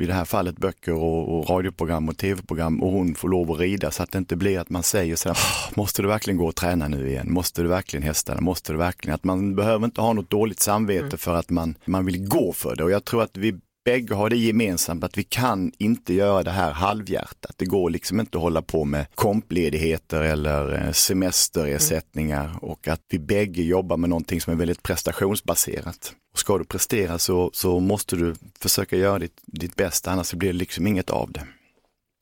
i 0.00 0.06
det 0.06 0.12
här 0.12 0.24
fallet 0.24 0.56
böcker 0.56 0.94
och, 0.94 1.38
och 1.38 1.50
radioprogram 1.50 2.08
och 2.08 2.16
tv-program 2.16 2.82
och 2.82 2.92
hon 2.92 3.14
får 3.14 3.28
lov 3.28 3.52
att 3.52 3.58
rida 3.58 3.90
så 3.90 4.02
att 4.02 4.10
det 4.10 4.18
inte 4.18 4.36
blir 4.36 4.58
att 4.58 4.70
man 4.70 4.82
säger 4.82 5.16
så 5.16 5.28
här, 5.28 5.38
"Åh, 5.38 5.72
måste 5.76 6.02
du 6.02 6.08
verkligen 6.08 6.38
gå 6.38 6.46
och 6.46 6.56
träna 6.56 6.88
nu 6.88 7.08
igen? 7.08 7.32
Måste 7.32 7.62
du 7.62 7.68
verkligen 7.68 8.02
hästarna? 8.02 8.40
Måste 8.40 8.72
du 8.72 8.78
verkligen? 8.78 9.14
Att 9.14 9.24
man 9.24 9.54
behöver 9.54 9.84
inte 9.84 10.00
ha 10.00 10.12
något 10.12 10.30
dåligt 10.30 10.60
samvete 10.60 11.16
för 11.16 11.34
att 11.34 11.50
man, 11.50 11.74
man 11.84 12.06
vill 12.06 12.28
gå 12.28 12.52
för 12.52 12.76
det 12.76 12.84
och 12.84 12.90
jag 12.90 13.04
tror 13.04 13.22
att 13.22 13.36
vi 13.36 13.54
bägge 13.88 14.14
har 14.14 14.30
det 14.30 14.36
gemensamt 14.36 15.04
att 15.04 15.18
vi 15.18 15.24
kan 15.24 15.72
inte 15.78 16.14
göra 16.14 16.42
det 16.42 16.50
här 16.50 16.72
halvhjärtat. 16.72 17.54
Det 17.56 17.64
går 17.64 17.90
liksom 17.90 18.20
inte 18.20 18.38
att 18.38 18.42
hålla 18.42 18.62
på 18.62 18.84
med 18.84 19.06
kompledigheter 19.14 20.22
eller 20.22 20.74
eh, 20.74 20.92
semesterersättningar 20.92 22.58
och 22.62 22.88
att 22.88 23.00
vi 23.10 23.18
bägge 23.18 23.62
jobbar 23.62 23.96
med 23.96 24.10
någonting 24.10 24.40
som 24.40 24.52
är 24.52 24.56
väldigt 24.56 24.82
prestationsbaserat. 24.82 26.12
Och 26.32 26.38
ska 26.38 26.58
du 26.58 26.64
prestera 26.64 27.18
så, 27.18 27.50
så 27.52 27.80
måste 27.80 28.16
du 28.16 28.34
försöka 28.60 28.96
göra 28.96 29.18
ditt, 29.18 29.40
ditt 29.46 29.76
bästa 29.76 30.10
annars 30.10 30.34
blir 30.34 30.52
det 30.52 30.58
liksom 30.58 30.86
inget 30.86 31.10
av 31.10 31.32
det. 31.32 31.42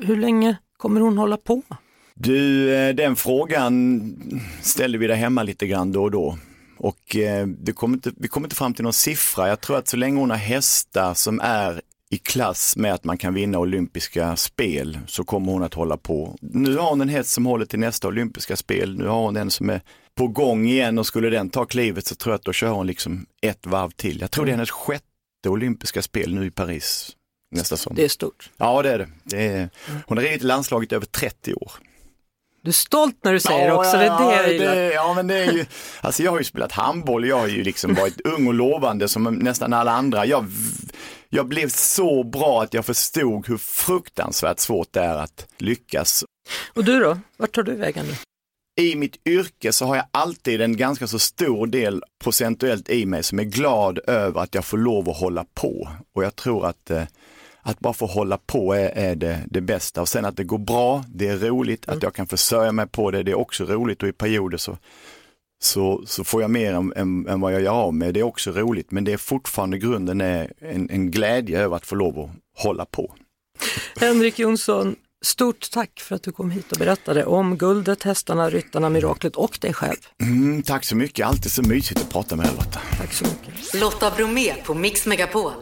Hur 0.03 0.17
länge 0.17 0.57
kommer 0.77 1.01
hon 1.01 1.19
hålla 1.19 1.37
på? 1.37 1.63
Du, 2.15 2.75
eh, 2.75 2.95
den 2.95 3.17
frågan 3.17 4.13
ställer 4.63 4.99
vi 4.99 5.07
där 5.07 5.15
hemma 5.15 5.43
lite 5.43 5.67
grann 5.67 5.93
då 5.93 6.03
och 6.03 6.11
då. 6.11 6.39
Och 6.79 7.17
eh, 7.17 7.47
det 7.47 7.73
kommer 7.73 7.95
inte, 7.95 8.13
vi 8.17 8.29
kommer 8.29 8.47
inte 8.47 8.57
fram 8.57 8.75
till 8.75 8.85
någon 8.85 8.93
siffra. 8.93 9.49
Jag 9.49 9.61
tror 9.61 9.79
att 9.79 9.89
så 9.89 9.97
länge 9.97 10.21
hon 10.21 10.31
har 10.31 10.37
hästar 10.37 11.15
som 11.15 11.41
är 11.41 11.81
i 12.11 12.19
klass 12.19 12.77
med 12.77 12.95
att 12.95 13.05
man 13.05 13.19
kan 13.19 13.35
vinna 13.35 13.59
olympiska 13.59 14.37
spel 14.37 14.99
så 15.07 15.25
kommer 15.25 15.53
hon 15.53 15.63
att 15.63 15.75
hålla 15.75 15.97
på. 15.97 16.37
Nu 16.41 16.77
har 16.77 16.91
hon 16.91 17.01
en 17.01 17.09
häst 17.09 17.31
som 17.31 17.47
håller 17.47 17.67
till 17.67 17.79
nästa 17.79 18.09
olympiska 18.09 18.57
spel. 18.57 18.99
Nu 18.99 19.07
har 19.07 19.23
hon 19.23 19.37
en 19.37 19.51
som 19.51 19.71
är 19.71 19.81
på 20.15 20.29
gång 20.29 20.67
igen 20.67 20.99
och 20.99 21.07
skulle 21.07 21.31
den 21.31 21.51
ta 21.51 21.65
klivet 21.65 22.07
så 22.07 22.15
tror 22.15 22.33
jag 22.33 22.39
att 22.39 22.45
då 22.45 22.53
kör 22.53 22.71
hon 22.71 22.87
liksom 22.87 23.27
ett 23.43 23.67
varv 23.67 23.91
till. 23.91 24.21
Jag 24.21 24.31
tror 24.31 24.45
det 24.45 24.51
är 24.51 24.55
hennes 24.55 24.71
sjätte 24.71 25.05
olympiska 25.49 26.03
spel 26.03 26.35
nu 26.35 26.47
i 26.47 26.51
Paris 26.51 27.17
nästa 27.51 27.77
sommar. 27.77 27.97
Det 27.97 28.05
är 28.05 28.09
stort. 28.09 28.51
Ja 28.57 28.83
det 28.83 28.91
är 28.91 28.99
det. 28.99 29.09
det 29.25 29.47
är, 29.47 29.71
hon 30.07 30.19
har 30.19 30.25
ridit 30.25 30.43
landslaget 30.43 30.93
över 30.93 31.07
30 31.07 31.55
år. 31.55 31.73
Du 32.67 32.71
är 32.71 32.73
stolt 32.73 33.17
när 33.23 33.33
du 33.33 33.41
säger 33.41 33.61
det 33.61 33.67
Ja, 33.67 33.75
också, 33.75 33.97
det 33.97 34.03
är 34.03 34.07
ja, 34.07 34.43
det 34.43 34.53
jag 34.53 34.77
det, 34.77 34.93
ja, 34.93 35.15
men 35.15 35.27
det 35.27 35.35
är 35.35 35.53
ju, 35.53 35.67
alltså 36.01 36.23
jag 36.23 36.31
har 36.31 36.39
ju 36.39 36.45
spelat 36.45 36.73
handboll, 36.73 37.29
jag 37.29 37.39
har 37.39 37.47
ju 37.47 37.63
liksom 37.63 37.95
varit 37.95 38.21
ung 38.21 38.47
och 38.47 38.55
lovande 38.55 39.09
som 39.09 39.25
nästan 39.25 39.73
alla 39.73 39.93
andra. 39.93 40.27
Jag, 40.27 40.47
jag 41.29 41.49
blev 41.49 41.69
så 41.69 42.25
bra 42.25 42.63
att 42.63 42.75
jag 42.75 42.85
förstod 42.85 43.49
hur 43.49 43.57
fruktansvärt 43.57 44.59
svårt 44.59 44.93
det 44.93 45.01
är 45.01 45.17
att 45.17 45.47
lyckas. 45.59 46.25
Och 46.75 46.85
du 46.85 47.01
då, 47.01 47.19
vart 47.37 47.55
tar 47.55 47.63
du 47.63 47.75
vägen 47.75 48.07
nu? 48.07 48.15
I 48.85 48.97
mitt 48.97 49.27
yrke 49.27 49.73
så 49.73 49.87
har 49.87 49.97
jag 49.97 50.07
alltid 50.11 50.61
en 50.61 50.77
ganska 50.77 51.07
så 51.07 51.19
stor 51.19 51.67
del 51.67 52.03
procentuellt 52.25 52.91
i 52.91 53.07
mig 53.07 53.23
som 53.23 53.39
är 53.39 53.45
glad 53.45 53.99
över 54.07 54.41
att 54.41 54.55
jag 54.55 54.65
får 54.65 54.79
lov 54.79 55.09
att 55.09 55.17
hålla 55.17 55.45
på. 55.55 55.89
Och 56.15 56.25
jag 56.25 56.37
tror 56.37 56.67
att, 56.67 56.91
eh, 56.91 57.03
att 57.67 57.81
bara 57.81 57.93
få 57.93 58.07
hålla 58.07 58.39
på 58.39 58.73
är, 58.75 58.89
är 58.89 59.15
det, 59.17 59.39
det 59.51 59.61
bästa. 59.61 60.01
Och 60.01 60.09
sen 60.09 60.25
att 60.25 60.37
det 60.37 60.45
går 60.45 60.59
bra, 60.59 61.05
det 61.09 61.29
är 61.29 61.37
roligt, 61.39 61.89
Mm. 61.89 61.97
att 61.97 62.03
jag 62.03 62.15
kan 62.15 62.27
försörja 62.27 62.73
mig 62.73 62.87
på 62.87 63.11
det, 63.11 63.23
det 63.23 63.31
är 63.31 63.39
också 63.39 63.65
roligt 63.65 64.03
och 64.03 64.09
i 64.09 64.13
perioder 64.13 64.59
så, 64.59 64.79
så, 65.63 66.03
så 66.07 66.25
får 66.25 66.43
jag 66.43 66.51
mer 66.51 66.73
än, 66.75 66.93
än, 66.97 67.29
än 67.29 67.41
vad 67.41 67.55
jag 67.55 67.63
gör 67.63 67.73
av 67.73 67.95
med. 67.95 68.15
Det 68.15 68.21
är 68.21 68.25
också 68.25 68.51
roligt, 68.53 68.91
men 68.91 69.05
det 69.05 69.13
är 69.13 69.17
fortfarande 69.17 69.79
grunden 69.79 70.21
är 70.21 70.53
en, 70.59 70.91
en 70.91 71.11
glädje 71.11 71.61
över 71.61 71.77
att 71.77 71.87
få 71.87 71.95
lov 71.95 72.19
att 72.19 72.31
hålla 72.63 72.85
på. 72.85 73.15
Henrik 74.01 74.39
Jonsson, 74.39 74.97
stort 75.27 75.71
tack 75.71 76.01
för 76.01 76.15
att 76.17 76.23
du 76.23 76.33
kom 76.33 76.51
hit 76.51 76.73
och 76.73 76.79
berättade 76.79 77.25
om 77.25 77.57
guldet, 77.59 78.03
hästarna, 78.03 78.51
ryttarna, 78.51 78.89
miraklet 78.91 79.37
och 79.37 79.59
dig 79.61 79.73
själv. 79.75 79.97
Mm, 80.23 80.63
tack 80.63 80.85
så 80.85 80.97
mycket, 80.97 81.27
alltid 81.27 81.53
så 81.53 81.63
mysigt 81.63 82.01
att 82.01 82.11
prata 82.11 82.37
med 82.37 82.47
er 82.47 82.51
Lotta. 82.51 82.81
Tack 82.99 83.13
så 83.13 83.25
mycket. 83.25 83.75
Lotta 83.81 84.11
Bromé 84.11 84.55
på 84.65 84.75
Mix 84.75 85.07
Megapol. 85.07 85.53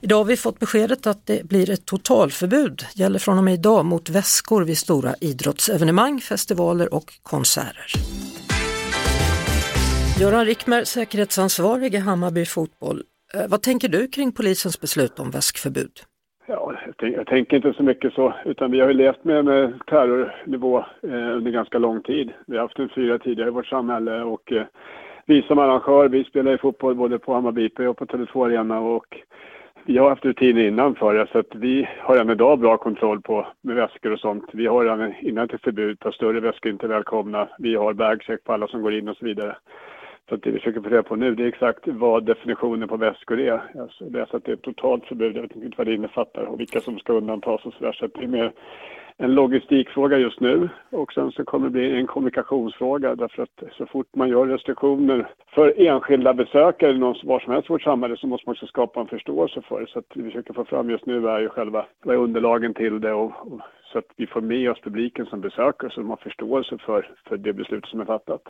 Idag 0.00 0.16
har 0.16 0.24
vi 0.24 0.36
fått 0.36 0.58
beskedet 0.58 1.06
att 1.06 1.26
det 1.26 1.44
blir 1.48 1.70
ett 1.70 1.86
totalförbud, 1.86 2.86
gäller 2.94 3.18
från 3.18 3.38
och 3.38 3.44
med 3.44 3.54
idag, 3.54 3.84
mot 3.84 4.08
väskor 4.08 4.62
vid 4.64 4.78
stora 4.78 5.14
idrottsevenemang, 5.20 6.20
festivaler 6.20 6.94
och 6.94 7.12
konserter. 7.22 7.92
Göran 10.20 10.44
Rickmer, 10.46 10.84
säkerhetsansvarig 10.84 11.94
i 11.94 11.98
Hammarby 11.98 12.46
Fotboll. 12.46 13.02
Eh, 13.34 13.46
Vad 13.48 13.62
tänker 13.62 13.88
du 13.88 14.08
kring 14.08 14.32
polisens 14.32 14.80
beslut 14.80 15.18
om 15.18 15.30
väskförbud? 15.30 15.90
Ja, 16.46 16.74
jag, 16.86 16.94
tänk, 16.96 17.16
jag 17.16 17.26
tänker 17.26 17.56
inte 17.56 17.72
så 17.72 17.82
mycket 17.82 18.12
så, 18.12 18.34
utan 18.44 18.70
vi 18.70 18.80
har 18.80 18.88
ju 18.88 18.94
levt 18.94 19.24
med, 19.24 19.44
med 19.44 19.64
eh, 19.64 19.70
terrornivå 19.86 20.78
eh, 20.78 21.36
under 21.36 21.50
ganska 21.50 21.78
lång 21.78 22.02
tid. 22.02 22.32
Vi 22.46 22.56
har 22.56 22.62
haft 22.62 22.78
en 22.78 22.88
fyra 22.88 23.18
tidigare 23.18 23.48
i 23.48 23.52
vårt 23.52 23.66
samhälle 23.66 24.22
och 24.22 24.52
eh, 24.52 24.64
vi 25.26 25.42
som 25.42 25.58
arrangör, 25.58 26.08
vi 26.08 26.24
spelar 26.24 26.50
ju 26.50 26.58
fotboll 26.58 26.94
både 26.94 27.18
på 27.18 27.34
Hammarby 27.34 27.64
IP 27.64 27.80
och 27.80 27.96
på 27.96 28.06
Tele2 28.06 28.46
Arena 28.46 28.80
och 28.80 29.18
vi 29.86 29.98
har 29.98 30.08
haft 30.08 30.24
rutiner 30.24 30.66
innan 30.66 30.94
för 30.94 31.14
det 31.14 31.26
så 31.32 31.38
att 31.38 31.54
vi 31.54 31.88
har 31.98 32.16
än 32.16 32.30
idag 32.30 32.58
bra 32.58 32.76
kontroll 32.76 33.22
på 33.22 33.46
med 33.60 33.76
väskor 33.76 34.12
och 34.12 34.20
sånt. 34.20 34.44
Vi 34.52 34.66
har 34.66 34.84
redan 34.84 35.14
innan 35.20 35.48
till 35.48 35.58
förbud 35.58 36.00
på 36.00 36.12
större 36.12 36.40
väskor 36.40 36.72
inte 36.72 36.86
välkomna. 36.86 37.48
Vi 37.58 37.74
har 37.74 37.92
bagcheck 37.92 38.44
på 38.44 38.52
alla 38.52 38.66
som 38.66 38.82
går 38.82 38.94
in 38.94 39.08
och 39.08 39.16
så 39.16 39.24
vidare. 39.24 39.56
Så 40.28 40.34
att 40.34 40.42
det 40.42 40.50
vi 40.50 40.58
försöker 40.58 40.80
få 40.80 40.88
reda 40.88 41.02
på 41.02 41.16
nu 41.16 41.34
det 41.34 41.42
är 41.42 41.48
exakt 41.48 41.88
vad 41.88 42.24
definitionen 42.24 42.88
på 42.88 42.96
väskor 42.96 43.40
är. 43.40 43.80
Alltså, 43.80 44.04
det 44.04 44.20
är 44.20 44.26
så 44.26 44.36
att 44.36 44.44
det 44.44 44.52
är 44.52 44.56
ett 44.56 44.62
totalt 44.62 45.04
förbud, 45.04 45.36
jag 45.36 45.42
vet 45.42 45.56
inte 45.56 45.74
vad 45.76 45.86
det 45.86 45.94
innefattar 45.94 46.42
och 46.42 46.60
vilka 46.60 46.80
som 46.80 46.98
ska 46.98 47.12
undantas 47.12 47.64
och 47.64 47.74
sådär. 47.74 47.92
Så 47.92 48.04
att 48.04 48.14
det 48.14 48.24
är 48.24 48.28
mer 48.28 48.52
en 49.16 49.34
logistikfråga 49.34 50.18
just 50.18 50.40
nu 50.40 50.68
och 50.90 51.12
sen 51.12 51.32
så 51.32 51.44
kommer 51.44 51.66
det 51.66 51.70
bli 51.70 51.98
en 51.98 52.06
kommunikationsfråga 52.06 53.14
därför 53.14 53.42
att 53.42 53.62
så 53.72 53.86
fort 53.86 54.06
man 54.16 54.28
gör 54.28 54.46
restriktioner 54.46 55.30
för 55.54 55.86
enskilda 55.86 56.34
besökare 56.34 56.98
någon, 56.98 57.14
var 57.24 57.40
som 57.40 57.52
helst 57.52 57.70
i 57.70 57.72
vårt 57.72 57.82
samhälle 57.82 58.16
så 58.16 58.26
måste 58.26 58.48
man 58.48 58.52
också 58.52 58.66
skapa 58.66 59.00
en 59.00 59.06
förståelse 59.06 59.62
för 59.62 59.80
det. 59.80 59.86
Så 59.86 59.98
att 59.98 60.04
det 60.14 60.22
vi 60.22 60.30
försöker 60.30 60.54
få 60.54 60.64
fram 60.64 60.90
just 60.90 61.06
nu 61.06 61.28
är 61.28 61.40
ju 61.40 61.48
själva 61.48 61.86
vad 62.02 62.14
är 62.14 62.20
underlagen 62.20 62.74
till 62.74 63.00
det 63.00 63.12
och, 63.12 63.52
och 63.52 63.60
så 63.94 63.98
att 63.98 64.12
vi 64.16 64.26
får 64.26 64.40
med 64.40 64.70
oss 64.70 64.80
publiken 64.80 65.26
som 65.26 65.40
besökare 65.40 65.90
så 65.90 66.00
de 66.00 66.10
har 66.10 66.16
förståelse 66.16 66.78
för, 66.86 67.10
för 67.28 67.36
det 67.36 67.52
beslut 67.52 67.86
som 67.86 68.00
är 68.00 68.04
fattat. 68.04 68.42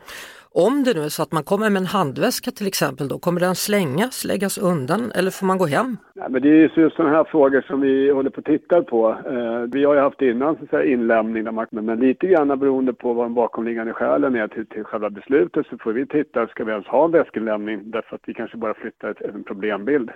Om 0.51 0.83
det 0.83 0.93
nu 0.93 1.01
är 1.01 1.09
så 1.09 1.23
att 1.23 1.31
man 1.31 1.43
kommer 1.43 1.69
med 1.69 1.79
en 1.79 1.85
handväska 1.85 2.51
till 2.51 2.67
exempel, 2.67 3.07
då 3.07 3.19
kommer 3.19 3.39
den 3.39 3.55
slängas, 3.55 4.25
läggas 4.25 4.57
undan 4.57 5.11
eller 5.17 5.31
får 5.31 5.45
man 5.45 5.57
gå 5.57 5.65
hem? 5.65 5.97
Nej, 6.15 6.27
men 6.29 6.41
det 6.41 6.49
är 6.49 6.79
just 6.79 6.95
sådana 6.95 7.15
här 7.15 7.23
frågor 7.23 7.61
som 7.61 7.81
vi 7.81 8.11
håller 8.11 8.29
på 8.29 8.39
att 8.39 8.45
titta 8.45 8.83
på. 8.83 9.09
Eh, 9.09 9.61
vi 9.73 9.83
har 9.85 9.93
ju 9.93 9.99
haft 9.99 10.21
innan 10.21 10.55
så 10.55 10.63
att 10.63 10.69
säga, 10.69 10.93
inlämning, 10.93 11.43
där 11.43 11.51
man, 11.51 11.67
men 11.69 11.99
lite 11.99 12.27
grann 12.27 12.59
beroende 12.59 12.93
på 12.93 13.13
vad 13.13 13.25
de 13.25 13.33
bakomliggande 13.33 13.93
skälen 13.93 14.35
är 14.35 14.47
till, 14.47 14.65
till 14.65 14.83
själva 14.83 15.09
beslutet 15.09 15.67
så 15.67 15.77
får 15.77 15.93
vi 15.93 16.05
titta, 16.07 16.47
ska 16.47 16.63
vi 16.63 16.71
ens 16.71 16.87
ha 16.87 17.05
en 17.05 17.11
väskinlämning 17.11 17.91
därför 17.91 18.15
att 18.15 18.21
vi 18.25 18.33
kanske 18.33 18.57
bara 18.57 18.73
flyttar 18.73 19.09
ett, 19.11 19.21
en 19.21 19.43
problembild 19.43 20.11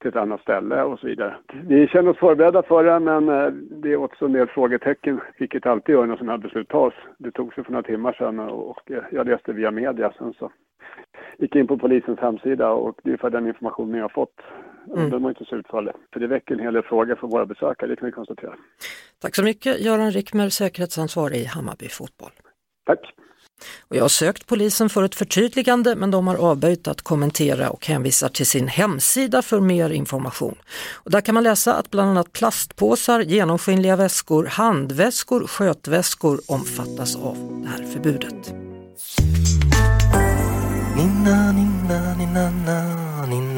till 0.00 0.08
ett 0.08 0.16
annat 0.16 0.40
ställe 0.40 0.82
och 0.82 0.98
så 0.98 1.06
vidare. 1.06 1.36
Vi 1.66 1.88
känner 1.88 2.10
oss 2.10 2.18
förberedda 2.18 2.62
för 2.62 2.84
det 2.84 3.00
men 3.00 3.28
eh, 3.28 3.50
det 3.52 3.92
är 3.92 3.96
också 3.96 4.24
en 4.24 4.32
del 4.32 4.48
frågetecken, 4.48 5.20
vilket 5.38 5.66
alltid 5.66 5.94
gör 5.94 6.06
när 6.06 6.16
sådana 6.16 6.32
här 6.32 6.38
beslut 6.38 6.68
tas. 6.68 6.94
Det 7.18 7.30
togs 7.30 7.58
ju 7.58 7.64
för 7.64 7.72
några 7.72 7.82
timmar 7.82 8.12
sedan 8.12 8.38
och, 8.38 8.90
eh, 8.90 9.02
jag 9.12 9.26
läste 9.26 9.52
via 9.52 9.70
media 9.70 10.12
sen 10.18 10.34
så 10.38 10.52
gick 11.38 11.56
in 11.56 11.66
på 11.66 11.78
polisens 11.78 12.18
hemsida 12.18 12.70
och 12.70 13.00
det 13.04 13.12
är 13.12 13.16
för 13.16 13.30
den 13.30 13.46
informationen 13.46 13.94
jag 13.94 14.04
har 14.04 14.08
fått. 14.08 14.40
Mm. 14.96 15.10
Den 15.10 15.22
var 15.22 15.30
inte 15.30 15.44
så 15.44 15.56
utförlig. 15.56 15.92
För 16.12 16.20
det 16.20 16.26
väcker 16.26 16.54
en 16.54 16.60
hel 16.60 16.74
del 16.74 16.82
frågor 16.82 17.14
för 17.14 17.26
våra 17.26 17.46
besökare, 17.46 17.90
det 17.90 17.96
kan 17.96 18.06
vi 18.06 18.12
konstatera. 18.12 18.54
Tack 19.22 19.34
så 19.34 19.44
mycket 19.44 19.80
Göran 19.80 20.10
Rickmer, 20.10 20.48
säkerhetsansvarig 20.48 21.36
i 21.36 21.44
Hammarby 21.44 21.88
Fotboll. 21.88 22.30
Tack! 22.86 23.14
Och 23.80 23.96
jag 23.96 24.04
har 24.04 24.08
sökt 24.08 24.46
polisen 24.46 24.88
för 24.90 25.02
ett 25.02 25.14
förtydligande 25.14 25.94
men 25.96 26.10
de 26.10 26.26
har 26.26 26.36
avböjt 26.36 26.88
att 26.88 27.02
kommentera 27.02 27.70
och 27.70 27.86
hänvisar 27.86 28.28
till 28.28 28.46
sin 28.46 28.68
hemsida 28.68 29.42
för 29.42 29.60
mer 29.60 29.90
information. 29.90 30.54
Och 30.92 31.10
där 31.10 31.20
kan 31.20 31.34
man 31.34 31.44
läsa 31.44 31.74
att 31.74 31.90
bland 31.90 32.10
annat 32.10 32.32
plastpåsar, 32.32 33.20
genomskinliga 33.20 33.96
väskor, 33.96 34.46
handväskor, 34.46 35.46
skötväskor 35.46 36.40
omfattas 36.46 37.16
av 37.16 37.62
det 37.62 37.68
här 37.68 37.92
förbudet. 37.92 38.52
Nina, 40.96 41.52
nina, 41.52 42.14
nina, 42.14 42.50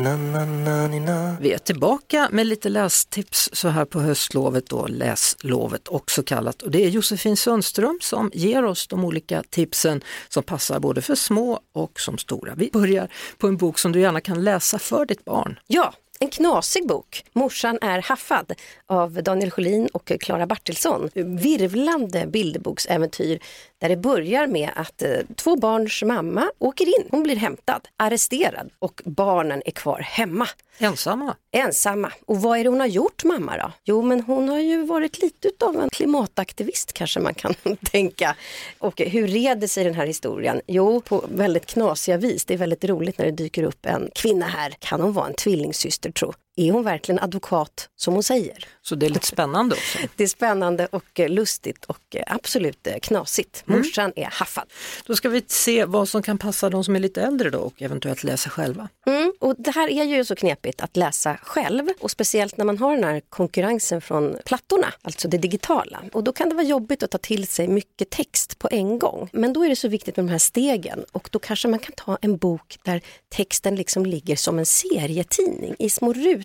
na, 0.03 0.17
na, 0.17 0.89
na. 0.89 1.37
Vi 1.41 1.53
är 1.53 1.59
tillbaka 1.59 2.29
med 2.33 2.47
lite 2.47 2.69
lästips 2.69 3.51
så 3.53 3.69
här 3.69 3.85
på 3.85 4.01
höstlovet 4.01 4.67
då, 4.67 4.87
läslovet 4.87 5.89
också 5.89 6.23
kallat. 6.23 6.63
Och 6.63 6.71
det 6.71 6.85
är 6.85 6.89
Josefin 6.89 7.37
Sundström 7.37 7.99
som 8.03 8.31
ger 8.35 8.65
oss 8.65 8.87
de 8.87 9.05
olika 9.05 9.43
tipsen 9.51 10.01
som 10.29 10.43
passar 10.43 10.81
både 10.81 11.03
för 11.03 11.15
små 11.15 11.61
och 11.73 12.01
som 12.01 12.19
stora. 12.19 12.55
Vi 12.55 12.71
börjar 12.73 13.09
på 13.39 13.47
en 13.47 13.57
bok 13.57 13.79
som 13.79 13.93
du 13.93 14.01
gärna 14.01 14.21
kan 14.21 14.45
läsa 14.45 14.79
för 14.79 15.07
ditt 15.07 15.25
barn. 15.25 15.59
Ja, 15.67 15.95
en 16.23 16.31
knasig 16.31 16.87
bok. 16.87 17.25
Morsan 17.33 17.79
är 17.83 18.03
haffad 18.03 18.53
av 18.87 19.23
Daniel 19.23 19.51
Sjölin 19.51 19.87
och 19.87 20.13
Klara 20.21 20.47
Bartilsson. 20.47 21.11
Virvlande 21.15 22.27
bilderboksäventyr 22.27 23.41
där 23.79 23.89
det 23.89 23.97
börjar 23.97 24.47
med 24.47 24.71
att 24.77 25.03
eh, 25.03 25.19
två 25.37 25.57
barns 25.57 26.03
mamma 26.03 26.51
åker 26.59 26.87
in. 26.87 27.09
Hon 27.11 27.23
blir 27.23 27.37
hämtad, 27.37 27.89
arresterad 27.97 28.71
och 28.79 29.03
barnen 29.05 29.63
är 29.65 29.71
kvar 29.71 30.01
hemma. 30.01 30.49
Ensamma. 30.79 31.37
Ensamma. 31.53 32.13
Och 32.27 32.41
vad 32.41 32.59
är 32.59 32.65
det 32.65 32.71
hon 32.71 32.81
har 32.81 32.87
gjort 32.87 33.25
mamma 33.25 33.57
då? 33.57 33.73
Jo 33.85 34.03
men 34.03 34.21
hon 34.21 34.49
har 34.49 34.59
ju 34.59 34.85
varit 34.85 35.23
lite 35.23 35.51
av 35.61 35.77
en 35.81 35.91
klimataktivist 35.91 36.93
kanske 36.93 37.21
man 37.21 37.35
kan 37.35 37.55
tänka. 37.91 38.37
Och 38.79 39.01
hur 39.01 39.29
reder 39.29 39.67
sig 39.67 39.85
den 39.85 39.95
här 39.95 40.07
historien? 40.07 40.61
Jo, 40.67 41.01
på 41.01 41.25
väldigt 41.29 41.67
knasiga 41.67 42.17
vis. 42.17 42.45
Det 42.45 42.55
är 42.55 42.59
väldigt 42.59 42.85
roligt 42.85 43.19
när 43.19 43.25
det 43.25 43.33
dyker 43.33 43.63
upp 43.63 43.87
en 43.87 44.11
kvinna 44.15 44.47
här. 44.47 44.75
Kan 44.79 45.01
hon 45.01 45.13
vara 45.13 45.27
en 45.27 45.35
tvillingsyster 45.35 46.10
tro? 46.13 46.31
Är 46.57 46.73
hon 46.73 46.85
verkligen 46.85 47.19
advokat 47.19 47.89
som 47.97 48.15
hon 48.15 48.23
säger? 48.23 48.65
Så 48.83 48.95
det 48.95 49.07
är 49.07 49.11
lite 49.11 49.27
spännande 49.27 49.75
också. 49.75 49.99
Det 50.17 50.25
är 50.25 50.29
spännande 50.29 50.87
och 50.87 51.21
eh, 51.21 51.29
lustigt 51.29 51.85
och 51.85 52.17
eh, 52.17 52.23
absolut 52.27 52.87
eh, 52.87 52.99
knasigt. 53.03 53.63
Morsan 53.67 54.13
är 54.17 54.25
haffad. 54.25 54.65
Då 55.07 55.17
ska 55.17 55.29
vi 55.29 55.45
se 55.47 55.85
vad 55.85 56.09
som 56.09 56.23
kan 56.23 56.39
passa 56.39 56.71
de 56.71 56.85
som 56.85 56.97
är 56.97 57.01
lite 57.01 57.23
äldre 57.23 57.51
då 57.51 57.59
och 57.59 57.83
eventuellt 57.83 58.25
läsa 58.25 58.51
själva. 58.51 58.89
Mm, 59.07 59.33
och 59.41 59.55
det 59.59 59.71
här 59.71 59.89
är 59.89 60.05
ju 60.05 60.25
så 60.25 60.37
knepigt 60.37 60.81
att 60.81 60.97
läsa 60.97 61.37
själv 61.43 61.89
och 62.01 62.11
speciellt 62.11 62.57
när 62.57 62.65
man 62.65 62.79
har 62.79 62.95
den 62.95 63.05
här 63.05 63.21
konkurrensen 63.29 64.01
från 64.01 64.37
plattorna, 64.45 64.95
alltså 65.03 65.29
det 65.29 65.39
digitala. 65.39 66.03
Och 66.13 66.25
då 66.25 66.33
kan 66.33 66.49
det 66.49 66.55
vara 66.55 66.67
jobbigt 66.67 67.03
att 67.03 67.11
ta 67.11 67.19
till 67.19 67.47
sig 67.47 67.69
mycket 67.69 68.11
text 68.11 68.59
på 68.59 68.69
en 68.71 68.99
gång. 68.99 69.29
Men 69.33 69.53
då 69.53 69.65
är 69.65 69.69
det 69.69 69.77
så 69.77 69.89
viktigt 69.89 70.17
med 70.17 70.27
de 70.27 70.31
här 70.31 70.39
stegen 70.39 71.05
och 71.13 71.29
då 71.33 71.39
kanske 71.39 71.69
man 71.69 71.79
kan 71.79 71.93
ta 71.97 72.19
en 72.21 72.37
bok 72.37 72.79
där 72.83 73.01
texten 73.29 73.77
liksom 73.77 74.07
ligger 74.07 74.37
som 74.37 74.59
en 74.59 74.67
serietidning 74.67 75.75
i 75.79 75.91
små 75.91 76.13
rutor 76.13 76.40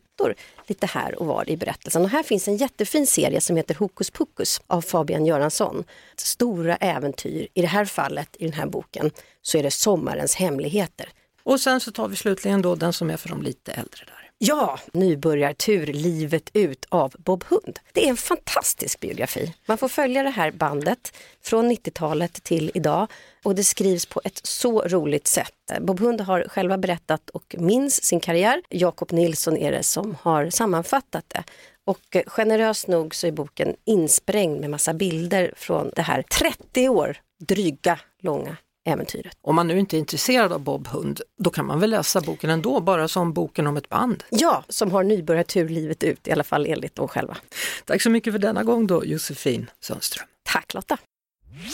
lite 0.67 0.85
här 0.87 1.19
och 1.19 1.25
var 1.25 1.49
i 1.49 1.57
berättelsen. 1.57 2.01
Och 2.01 2.09
här 2.09 2.23
finns 2.23 2.47
en 2.47 2.57
jättefin 2.57 3.07
serie 3.07 3.41
som 3.41 3.57
heter 3.57 3.75
Hokus 3.75 4.11
pokus 4.11 4.61
av 4.67 4.81
Fabian 4.81 5.25
Göransson. 5.25 5.83
Stora 6.15 6.75
äventyr, 6.75 7.47
i 7.53 7.61
det 7.61 7.67
här 7.67 7.85
fallet 7.85 8.35
i 8.39 8.43
den 8.43 8.53
här 8.53 8.65
boken 8.65 9.11
så 9.41 9.57
är 9.57 9.63
det 9.63 9.71
sommarens 9.71 10.35
hemligheter. 10.35 11.09
Och 11.43 11.59
sen 11.59 11.79
så 11.79 11.91
tar 11.91 12.07
vi 12.07 12.15
slutligen 12.15 12.61
då 12.61 12.75
den 12.75 12.93
som 12.93 13.09
är 13.09 13.17
för 13.17 13.29
de 13.29 13.41
lite 13.41 13.71
äldre 13.71 14.05
där. 14.05 14.24
Ja, 14.37 14.79
Nybörjartur 14.93 15.85
livet 15.85 16.49
ut 16.53 16.85
av 16.89 17.13
Bob 17.17 17.43
Hund. 17.43 17.79
Det 17.93 18.05
är 18.05 18.09
en 18.09 18.17
fantastisk 18.17 18.99
biografi. 18.99 19.55
Man 19.65 19.77
får 19.77 19.87
följa 19.87 20.23
det 20.23 20.29
här 20.29 20.51
bandet 20.51 21.13
från 21.41 21.71
90-talet 21.71 22.43
till 22.43 22.71
idag 22.73 23.07
och 23.43 23.55
det 23.55 23.63
skrivs 23.63 24.05
på 24.05 24.21
ett 24.23 24.39
så 24.43 24.81
roligt 24.81 25.27
sätt. 25.27 25.53
Bob 25.81 25.99
Hund 25.99 26.21
har 26.21 26.45
själva 26.47 26.77
berättat 26.77 27.29
och 27.29 27.55
minns 27.59 28.03
sin 28.03 28.19
karriär. 28.19 28.61
Jakob 28.69 29.11
Nilsson 29.11 29.57
är 29.57 29.71
det 29.71 29.83
som 29.83 30.17
har 30.21 30.49
sammanfattat 30.49 31.25
det. 31.27 31.43
Och 31.85 32.17
generöst 32.27 32.87
nog 32.87 33.15
så 33.15 33.27
är 33.27 33.31
boken 33.31 33.75
insprängd 33.85 34.61
med 34.61 34.69
massa 34.69 34.93
bilder 34.93 35.53
från 35.55 35.91
det 35.95 36.01
här 36.01 36.21
30 36.21 36.89
år 36.89 37.17
dryga 37.39 37.99
långa 38.21 38.57
äventyret. 38.85 39.37
Om 39.41 39.55
man 39.55 39.67
nu 39.67 39.79
inte 39.79 39.97
är 39.97 39.99
intresserad 39.99 40.53
av 40.53 40.59
Bob 40.59 40.87
Hund, 40.87 41.21
då 41.37 41.49
kan 41.49 41.65
man 41.65 41.79
väl 41.79 41.89
läsa 41.89 42.21
boken 42.21 42.49
ändå, 42.49 42.79
bara 42.79 43.07
som 43.07 43.33
boken 43.33 43.67
om 43.67 43.77
ett 43.77 43.89
band. 43.89 44.23
Ja, 44.29 44.63
som 44.69 44.91
har 44.91 45.03
nybörjartur 45.03 45.69
livet 45.69 46.03
ut, 46.03 46.27
i 46.27 46.31
alla 46.31 46.43
fall 46.43 46.65
enligt 46.65 46.95
dem 46.95 47.07
själva. 47.07 47.37
Tack 47.85 48.01
så 48.01 48.09
mycket 48.09 48.33
för 48.33 48.39
denna 48.39 48.63
gång 48.63 48.87
då, 48.87 49.05
Josefin 49.05 49.69
Sundström. 49.79 50.27
Tack 50.43 50.73
Lotta! 50.73 50.97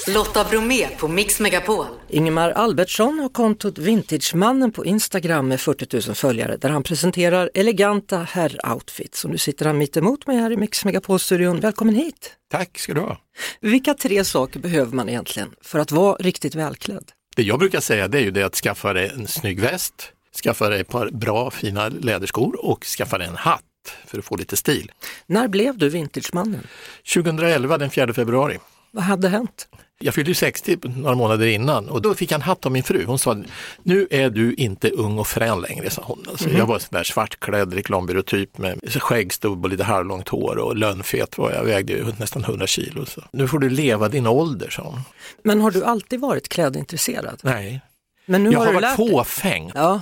Lotta 0.08 0.44
Bromé 0.44 0.88
på 0.88 1.08
Mix 1.08 1.40
Megapol. 1.40 1.86
Ingemar 2.10 2.52
Albertsson 2.52 3.20
har 3.20 3.30
kontot 3.30 3.78
Vintagemannen 3.78 4.72
på 4.72 4.86
Instagram 4.86 5.48
med 5.48 5.62
40 5.62 6.08
000 6.08 6.16
följare 6.16 6.58
där 6.58 6.70
han 6.70 6.84
presenterar 6.84 7.50
eleganta 7.54 8.18
herroutfits. 8.18 9.26
Och 9.26 9.32
nu 9.32 9.38
sitter 9.38 9.66
han 9.66 9.78
mitt 9.78 9.98
emot 9.98 10.28
mig 10.28 10.38
här 10.38 10.52
i 10.52 10.58
Mix 10.58 10.86
Megapol-studion. 10.86 11.60
Välkommen 11.60 11.96
hit! 11.96 12.34
Tack 12.52 12.80
ska 12.80 12.94
du 12.94 13.00
ha. 13.00 13.18
Vilka 13.60 13.94
tre 13.94 14.24
saker 14.24 14.60
behöver 14.60 14.96
man 14.96 15.10
egentligen 15.10 15.50
för 15.62 15.80
att 15.80 15.92
vara 15.92 16.16
riktigt 16.16 16.56
välklädd? 16.56 17.12
Det 17.36 17.44
jag 17.44 17.60
brukar 17.60 17.80
säga 17.80 18.08
det 18.08 18.18
är 18.18 18.24
ju 18.24 18.32
det 18.32 18.44
att 18.44 18.56
skaffa 18.56 18.94
dig 18.94 19.12
en 19.16 19.28
snygg 19.28 19.60
väst, 19.60 20.12
skaffa 20.44 20.70
dig 20.70 20.82
ett 20.82 20.90
par 20.90 21.10
bra 21.10 21.52
fina 21.52 21.90
läderskor 21.90 22.66
och 22.66 22.86
skaffa 22.86 23.18
dig 23.18 23.28
en 23.28 23.36
hatt 23.36 23.64
för 24.06 24.20
att 24.20 24.26
få 24.26 24.36
lite 24.36 24.58
stil. 24.58 24.92
När 25.26 25.48
blev 25.48 25.78
du 25.78 25.90
Vintagemannen? 25.90 26.68
2011 27.14 27.78
den 27.78 27.90
4 27.90 28.14
februari. 28.14 28.60
Vad 28.92 29.04
hade 29.04 29.28
hänt? 29.30 29.68
Jag 30.04 30.14
fyllde 30.14 30.36
60 30.36 30.78
några 30.84 31.16
månader 31.16 31.48
innan 31.48 31.90
och 31.90 32.02
då 32.02 32.14
fick 32.14 32.32
jag 32.32 32.36
en 32.36 32.42
hatt 32.42 32.66
av 32.66 32.72
min 32.72 32.84
fru. 32.84 33.06
Hon 33.06 33.20
sa, 33.20 33.38
nu 33.84 34.08
är 34.12 34.30
du 34.30 34.54
inte 34.54 34.90
ung 34.90 35.20
och 35.20 35.28
frän 35.28 35.62
längre, 35.62 35.90
sa 35.90 36.02
hon. 36.06 36.26
Alltså, 36.30 36.50
Jag 36.50 36.66
var 36.66 36.80
sån 36.80 36.88
där 36.92 37.04
svartklädd 37.04 37.74
reklambyråtyp 37.74 38.58
med 38.58 38.80
skäggstubb 39.02 39.64
och 39.66 39.70
lite 39.72 39.84
halvlångt 39.84 40.30
hår 40.30 40.58
och 40.58 40.76
lönnfet 40.76 41.38
var 41.38 41.52
jag, 41.52 41.64
vägde 41.64 41.94
ju 41.94 42.06
nästan 42.20 42.44
100 42.44 42.68
kilo. 42.68 43.06
Så. 43.06 43.22
Nu 43.32 43.48
får 43.48 43.60
du 43.60 43.70
leva 43.70 44.10
din 44.10 44.28
ålder, 44.28 44.70
sa 44.70 44.84
hon. 44.84 45.00
Men 45.44 45.62
har 45.62 45.72
du 45.72 45.84
alltid 45.84 46.20
varit 46.20 46.50
klädintresserad? 46.50 47.40
Nej, 47.44 47.82
Men 48.26 48.44
nu 48.44 48.52
jag 48.52 48.60
har, 48.60 48.66
har 48.66 48.74
varit 48.74 48.96
fåfäng. 48.96 49.72
Ja, 49.76 50.02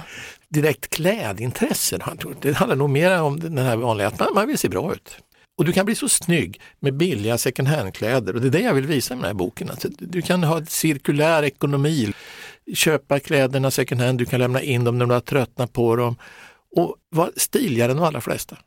direkt 0.50 0.90
klädintresse. 0.90 1.98
har 2.02 2.12
jag 2.12 2.20
trott. 2.20 2.38
Det 2.42 2.54
handlar 2.54 2.76
nog 2.76 2.90
mer 2.90 3.22
om 3.22 3.40
den 3.40 3.58
här 3.58 3.76
vanliga 3.76 4.08
att 4.08 4.20
man, 4.20 4.28
man 4.34 4.48
vill 4.48 4.58
se 4.58 4.70
bra 4.70 4.94
ut. 4.94 5.18
Och 5.60 5.66
du 5.66 5.72
kan 5.74 5.86
bli 5.86 5.96
så 5.96 6.10
snygg 6.10 6.62
med 6.80 6.94
billiga 6.94 7.38
second 7.38 7.68
hand-kläder 7.68 8.36
och 8.36 8.42
det 8.42 8.48
är 8.48 8.52
det 8.52 8.60
jag 8.60 8.74
vill 8.74 8.86
visa 8.86 9.16
med 9.16 9.24
den 9.24 9.28
här 9.28 9.34
boken. 9.34 9.70
Alltså, 9.70 9.88
du 9.98 10.22
kan 10.22 10.44
ha 10.44 10.58
ett 10.58 10.70
cirkulär 10.70 11.44
ekonomi, 11.44 12.14
köpa 12.74 13.20
kläderna 13.20 13.72
second 13.72 14.02
hand, 14.02 14.18
du 14.18 14.26
kan 14.26 14.40
lämna 14.40 14.62
in 14.62 14.84
dem 14.84 14.98
när 14.98 15.06
du 15.06 15.14
har 15.14 15.22
tröttnat 15.22 15.74
på 15.74 15.96
dem 15.96 16.16
och 16.76 16.96
vara 17.10 17.30
stiligare 17.36 17.92
än 17.92 17.98
de 17.98 18.06
allra 18.06 18.22
flesta. 18.22 18.58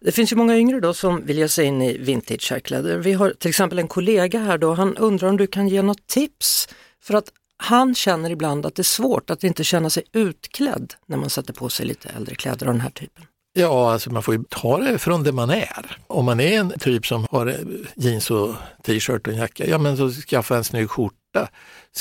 Det 0.00 0.12
finns 0.12 0.32
ju 0.32 0.36
många 0.36 0.56
yngre 0.56 0.80
då 0.80 0.94
som 0.94 1.26
vill 1.26 1.38
ge 1.38 1.48
sig 1.48 1.64
in 1.66 1.82
i 1.82 1.98
vintage-kläder. 1.98 2.98
Vi 2.98 3.12
har 3.12 3.30
till 3.30 3.48
exempel 3.48 3.78
en 3.78 3.88
kollega 3.88 4.38
här 4.38 4.58
då, 4.58 4.74
han 4.74 4.96
undrar 4.96 5.28
om 5.28 5.36
du 5.36 5.46
kan 5.46 5.68
ge 5.68 5.82
något 5.82 6.06
tips 6.06 6.68
för 7.02 7.14
att 7.14 7.28
han 7.56 7.94
känner 7.94 8.30
ibland 8.30 8.66
att 8.66 8.74
det 8.74 8.82
är 8.82 8.84
svårt 8.84 9.30
att 9.30 9.44
inte 9.44 9.64
känna 9.64 9.90
sig 9.90 10.02
utklädd 10.12 10.94
när 11.06 11.16
man 11.16 11.30
sätter 11.30 11.52
på 11.52 11.68
sig 11.68 11.86
lite 11.86 12.08
äldre 12.08 12.34
kläder 12.34 12.66
av 12.66 12.72
den 12.72 12.80
här 12.80 12.90
typen. 12.90 13.24
Ja, 13.54 13.92
alltså 13.92 14.12
man 14.12 14.22
får 14.22 14.34
ju 14.34 14.44
ta 14.48 14.78
det 14.78 14.98
från 14.98 15.22
det 15.22 15.32
man 15.32 15.50
är. 15.50 15.96
Om 16.06 16.24
man 16.24 16.40
är 16.40 16.58
en 16.58 16.72
typ 16.78 17.06
som 17.06 17.26
har 17.30 17.56
jeans 17.94 18.30
och 18.30 18.54
t-shirt 18.82 19.26
och 19.26 19.32
en 19.32 19.38
jacka, 19.38 19.66
ja 19.66 19.78
men 19.78 19.96
så 19.96 20.10
skaffa 20.10 20.56
en 20.56 20.64
snygg 20.64 20.90
skjorta, 20.90 21.48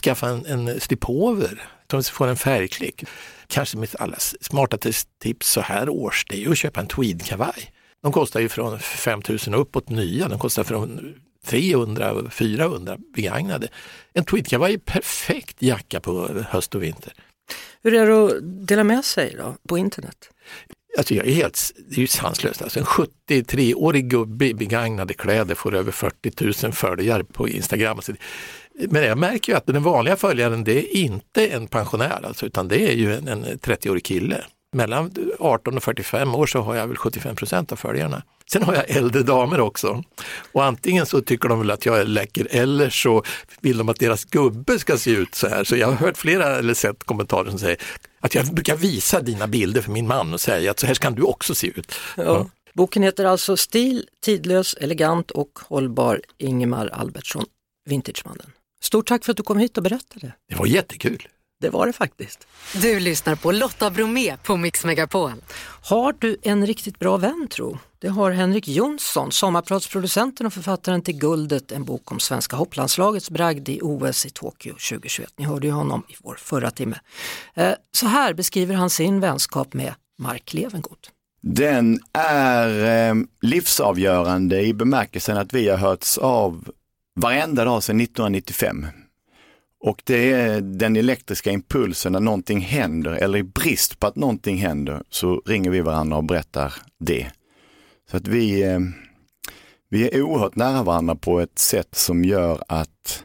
skaffa 0.03 0.29
en, 0.29 0.45
en 0.45 0.79
slipover, 0.79 1.63
så 1.91 2.03
får 2.03 2.27
en 2.27 2.37
färgklick. 2.37 3.03
Kanske 3.47 3.77
mitt 3.77 3.95
allra 3.95 4.17
smartaste 4.41 5.09
tips 5.19 5.49
så 5.49 5.61
här 5.61 5.89
års, 5.89 6.25
det 6.29 6.35
är 6.35 6.39
ju 6.39 6.51
att 6.51 6.57
köpa 6.57 6.79
en 6.79 6.87
tweedkavaj. 6.87 7.71
De 8.01 8.11
kostar 8.11 8.39
ju 8.39 8.49
från 8.49 8.79
5000 8.79 9.53
uppåt 9.53 9.89
nya, 9.89 10.27
de 10.27 10.39
kostar 10.39 10.63
från 10.63 11.15
300, 11.45 12.29
400 12.31 12.97
begagnade. 13.15 13.67
En 14.13 14.25
tweedkavaj 14.25 14.73
är 14.73 14.77
perfekt 14.77 15.61
jacka 15.61 15.99
på 15.99 16.27
höst 16.49 16.75
och 16.75 16.83
vinter. 16.83 17.13
Hur 17.83 17.93
är 17.93 18.05
det 18.05 18.25
att 18.25 18.67
dela 18.67 18.83
med 18.83 19.05
sig 19.05 19.35
då 19.37 19.55
på 19.67 19.77
internet? 19.77 20.29
Alltså 20.97 21.13
jag 21.13 21.27
är 21.27 21.31
helt, 21.31 21.71
det 21.89 21.95
är 21.95 21.99
ju 21.99 22.07
sanslöst. 22.07 22.61
Alltså 22.61 22.79
en 22.79 22.85
73-årig 22.85 24.09
gubbe 24.09 24.45
i 24.45 24.53
begagnade 24.53 25.13
kläder 25.13 25.55
får 25.55 25.75
över 25.75 25.91
40 25.91 26.65
000 26.65 26.73
följare 26.73 27.23
på 27.23 27.49
Instagram. 27.49 27.97
Alltså, 27.97 28.13
men 28.89 29.03
jag 29.03 29.17
märker 29.17 29.51
ju 29.51 29.57
att 29.57 29.65
den 29.65 29.83
vanliga 29.83 30.15
följaren 30.15 30.63
det 30.63 30.77
är 30.77 30.95
inte 30.97 31.47
en 31.47 31.67
pensionär 31.67 32.25
alltså, 32.25 32.45
utan 32.45 32.67
det 32.67 32.89
är 32.89 32.93
ju 32.93 33.13
en, 33.13 33.27
en 33.27 33.43
30-årig 33.43 34.05
kille. 34.05 34.43
Mellan 34.73 35.11
18 35.39 35.77
och 35.77 35.83
45 35.83 36.35
år 36.35 36.45
så 36.45 36.61
har 36.61 36.75
jag 36.75 36.87
väl 36.87 36.97
75 36.97 37.35
procent 37.35 37.71
av 37.71 37.75
följarna. 37.75 38.23
Sen 38.51 38.63
har 38.63 38.73
jag 38.73 38.89
äldre 38.89 39.23
damer 39.23 39.59
också. 39.59 40.03
Och 40.51 40.63
antingen 40.63 41.05
så 41.05 41.21
tycker 41.21 41.49
de 41.49 41.59
väl 41.59 41.71
att 41.71 41.85
jag 41.85 41.99
är 41.99 42.05
läcker 42.05 42.47
eller 42.51 42.89
så 42.89 43.23
vill 43.61 43.77
de 43.77 43.89
att 43.89 43.99
deras 43.99 44.25
gubbe 44.25 44.79
ska 44.79 44.97
se 44.97 45.11
ut 45.11 45.35
så 45.35 45.47
här. 45.47 45.63
Så 45.63 45.75
jag 45.75 45.87
har 45.87 45.93
hört 45.93 46.17
flera 46.17 46.45
eller 46.45 46.73
sett 46.73 47.03
kommentarer 47.03 47.49
som 47.49 47.59
säger 47.59 47.77
att 48.19 48.35
jag 48.35 48.45
brukar 48.45 48.75
visa 48.75 49.21
dina 49.21 49.47
bilder 49.47 49.81
för 49.81 49.91
min 49.91 50.07
man 50.07 50.33
och 50.33 50.41
säga 50.41 50.71
att 50.71 50.79
så 50.79 50.87
här 50.87 50.93
kan 50.93 51.15
du 51.15 51.21
också 51.21 51.55
se 51.55 51.67
ut. 51.67 51.95
Ja. 52.17 52.49
Boken 52.73 53.03
heter 53.03 53.25
alltså 53.25 53.57
Stil, 53.57 54.07
tidlös, 54.23 54.73
elegant 54.73 55.31
och 55.31 55.59
hållbar 55.67 56.21
Ingemar 56.37 56.87
Albertsson, 56.87 57.45
Vintagemannen. 57.85 58.51
Stort 58.83 59.07
tack 59.07 59.25
för 59.25 59.31
att 59.31 59.37
du 59.37 59.43
kom 59.43 59.57
hit 59.57 59.77
och 59.77 59.83
berättade. 59.83 60.33
Det 60.49 60.55
var 60.55 60.65
jättekul. 60.65 61.27
Det 61.61 61.69
var 61.69 61.87
det 61.87 61.93
faktiskt. 61.93 62.47
Du 62.81 62.99
lyssnar 62.99 63.35
på 63.35 63.51
Lotta 63.51 63.89
Bromé 63.89 64.37
på 64.43 64.57
Mix 64.57 64.85
Megapol. 64.85 65.31
Har 65.83 66.15
du 66.19 66.37
en 66.41 66.65
riktigt 66.67 66.99
bra 66.99 67.17
vän 67.17 67.47
tro? 67.51 67.77
Det 67.99 68.07
har 68.07 68.31
Henrik 68.31 68.67
Jonsson, 68.67 69.31
sommarpratsproducenten 69.31 70.45
och 70.45 70.53
författaren 70.53 71.01
till 71.01 71.17
Guldet, 71.17 71.71
en 71.71 71.83
bok 71.83 72.11
om 72.11 72.19
svenska 72.19 72.55
hopplandslagets 72.55 73.29
bragd 73.29 73.69
i 73.69 73.79
OS 73.81 74.25
i 74.25 74.29
Tokyo 74.29 74.73
2021. 74.73 75.33
Ni 75.37 75.45
hörde 75.45 75.67
ju 75.67 75.73
honom 75.73 76.03
i 76.09 76.13
vår 76.19 76.35
förra 76.35 76.71
timme. 76.71 76.99
Eh, 77.53 77.71
Så 77.91 78.07
här 78.07 78.33
beskriver 78.33 78.75
han 78.75 78.89
sin 78.89 79.19
vänskap 79.19 79.73
med 79.73 79.93
Mark 80.19 80.53
Levengood. 80.53 81.07
Den 81.41 81.99
är 82.13 83.09
eh, 83.09 83.15
livsavgörande 83.41 84.61
i 84.61 84.73
bemärkelsen 84.73 85.37
att 85.37 85.53
vi 85.53 85.69
har 85.69 85.77
hörts 85.77 86.17
av 86.17 86.69
varenda 87.15 87.65
dag 87.65 87.83
sedan 87.83 88.01
1995. 88.01 88.87
Och 89.83 90.01
det 90.05 90.31
är 90.31 90.61
den 90.61 90.95
elektriska 90.95 91.51
impulsen 91.51 92.11
när 92.11 92.19
någonting 92.19 92.59
händer 92.59 93.11
eller 93.11 93.39
i 93.39 93.43
brist 93.43 93.99
på 93.99 94.07
att 94.07 94.15
någonting 94.15 94.57
händer 94.57 95.03
så 95.09 95.41
ringer 95.45 95.69
vi 95.69 95.81
varandra 95.81 96.17
och 96.17 96.23
berättar 96.23 96.73
det. 96.97 97.31
Så 98.11 98.17
att 98.17 98.27
vi, 98.27 98.63
eh, 98.63 98.79
vi 99.89 100.09
är 100.09 100.21
oerhört 100.21 100.55
nära 100.55 100.83
varandra 100.83 101.15
på 101.15 101.39
ett 101.39 101.59
sätt 101.59 101.95
som 101.95 102.23
gör 102.23 102.63
att, 102.67 103.23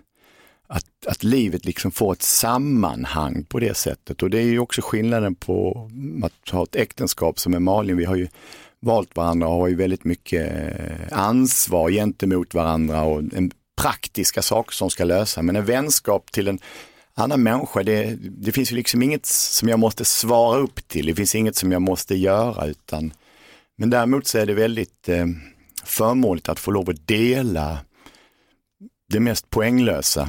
att, 0.66 1.06
att 1.06 1.22
livet 1.22 1.64
liksom 1.64 1.90
får 1.90 2.12
ett 2.12 2.22
sammanhang 2.22 3.44
på 3.44 3.60
det 3.60 3.76
sättet. 3.76 4.22
Och 4.22 4.30
det 4.30 4.38
är 4.38 4.46
ju 4.46 4.58
också 4.58 4.82
skillnaden 4.84 5.34
på 5.34 5.90
att 6.22 6.50
ha 6.50 6.62
ett 6.62 6.76
äktenskap 6.76 7.38
som 7.38 7.54
är 7.54 7.60
Malin. 7.60 7.96
Vi 7.96 8.04
har 8.04 8.16
ju 8.16 8.28
valt 8.80 9.16
varandra 9.16 9.48
och 9.48 9.54
har 9.54 9.68
ju 9.68 9.74
väldigt 9.74 10.04
mycket 10.04 10.52
eh, 10.52 11.18
ansvar 11.18 11.90
gentemot 11.90 12.54
varandra 12.54 13.02
och 13.02 13.18
en 13.18 13.50
praktiska 13.76 14.42
saker 14.42 14.72
som 14.72 14.90
ska 14.90 15.04
lösa. 15.04 15.42
Men 15.42 15.56
en 15.56 15.64
vänskap 15.64 16.32
till 16.32 16.48
en 16.48 16.58
annan 17.14 17.42
människa, 17.42 17.82
det, 17.82 18.16
det 18.20 18.52
finns 18.52 18.72
ju 18.72 18.76
liksom 18.76 19.02
inget 19.02 19.26
som 19.26 19.68
jag 19.68 19.78
måste 19.78 20.04
svara 20.04 20.58
upp 20.58 20.88
till. 20.88 21.06
Det 21.06 21.14
finns 21.14 21.34
inget 21.34 21.56
som 21.56 21.72
jag 21.72 21.82
måste 21.82 22.14
göra 22.14 22.66
utan 22.66 23.12
men 23.78 23.90
däremot 23.90 24.26
så 24.26 24.38
är 24.38 24.46
det 24.46 24.54
väldigt 24.54 25.08
eh, 25.08 25.26
förmånligt 25.84 26.48
att 26.48 26.58
få 26.58 26.70
lov 26.70 26.90
att 26.90 27.06
dela 27.08 27.78
det 29.08 29.20
mest 29.20 29.50
poänglösa 29.50 30.28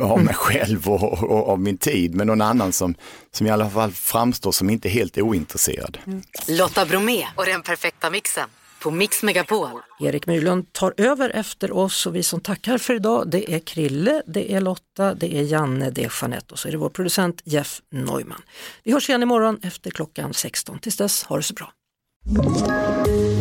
av 0.00 0.24
mig 0.24 0.34
själv 0.34 0.88
och, 0.88 1.02
och, 1.02 1.22
och 1.22 1.48
av 1.48 1.60
min 1.60 1.78
tid 1.78 2.14
med 2.14 2.26
någon 2.26 2.40
annan 2.40 2.72
som, 2.72 2.94
som 3.30 3.46
i 3.46 3.50
alla 3.50 3.70
fall 3.70 3.92
framstår 3.92 4.52
som 4.52 4.70
inte 4.70 4.88
helt 4.88 5.18
ointresserad. 5.18 5.98
Lotta 6.48 6.86
Bromé 6.86 7.26
och 7.36 7.46
den 7.46 7.62
perfekta 7.62 8.10
mixen 8.10 8.48
på 8.84 8.90
Mix 8.90 9.22
Megapol. 9.22 9.68
Erik 10.00 10.26
Myrlund 10.26 10.72
tar 10.72 10.94
över 10.96 11.30
efter 11.30 11.72
oss 11.72 12.06
och 12.06 12.16
vi 12.16 12.22
som 12.22 12.40
tackar 12.40 12.78
för 12.78 12.94
idag 12.94 13.30
det 13.30 13.54
är 13.54 13.58
Krille, 13.58 14.22
det 14.26 14.52
är 14.52 14.60
Lotta, 14.60 15.14
det 15.14 15.36
är 15.36 15.42
Janne, 15.42 15.90
det 15.90 16.04
är 16.04 16.12
Jeanette 16.22 16.52
och 16.52 16.58
så 16.58 16.68
är 16.68 16.72
det 16.72 16.78
vår 16.78 16.88
producent 16.88 17.42
Jeff 17.44 17.80
Neumann. 17.92 18.42
Vi 18.82 18.92
hörs 18.92 19.08
igen 19.08 19.22
imorgon 19.22 19.58
efter 19.62 19.90
klockan 19.90 20.34
16. 20.34 20.78
Tills 20.78 20.96
dess, 20.96 21.24
ha 21.24 21.36
det 21.36 21.42
så 21.42 21.54
bra. 21.54 21.72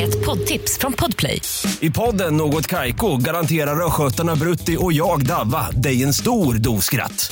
Ett 0.01 0.25
poddtips 0.25 0.77
från 0.77 0.93
Podplay. 0.93 1.41
I 1.79 1.89
podden 1.91 2.38
Något 2.38 2.67
Kaiko 2.67 3.17
garanterar 3.17 3.86
östgötarna 3.86 4.36
Brutti 4.36 4.77
och 4.79 4.93
jag, 4.93 5.25
Davva, 5.25 5.71
dig 5.71 6.03
en 6.03 6.13
stor 6.13 6.53
dos 6.53 6.86
skratt. 6.86 7.32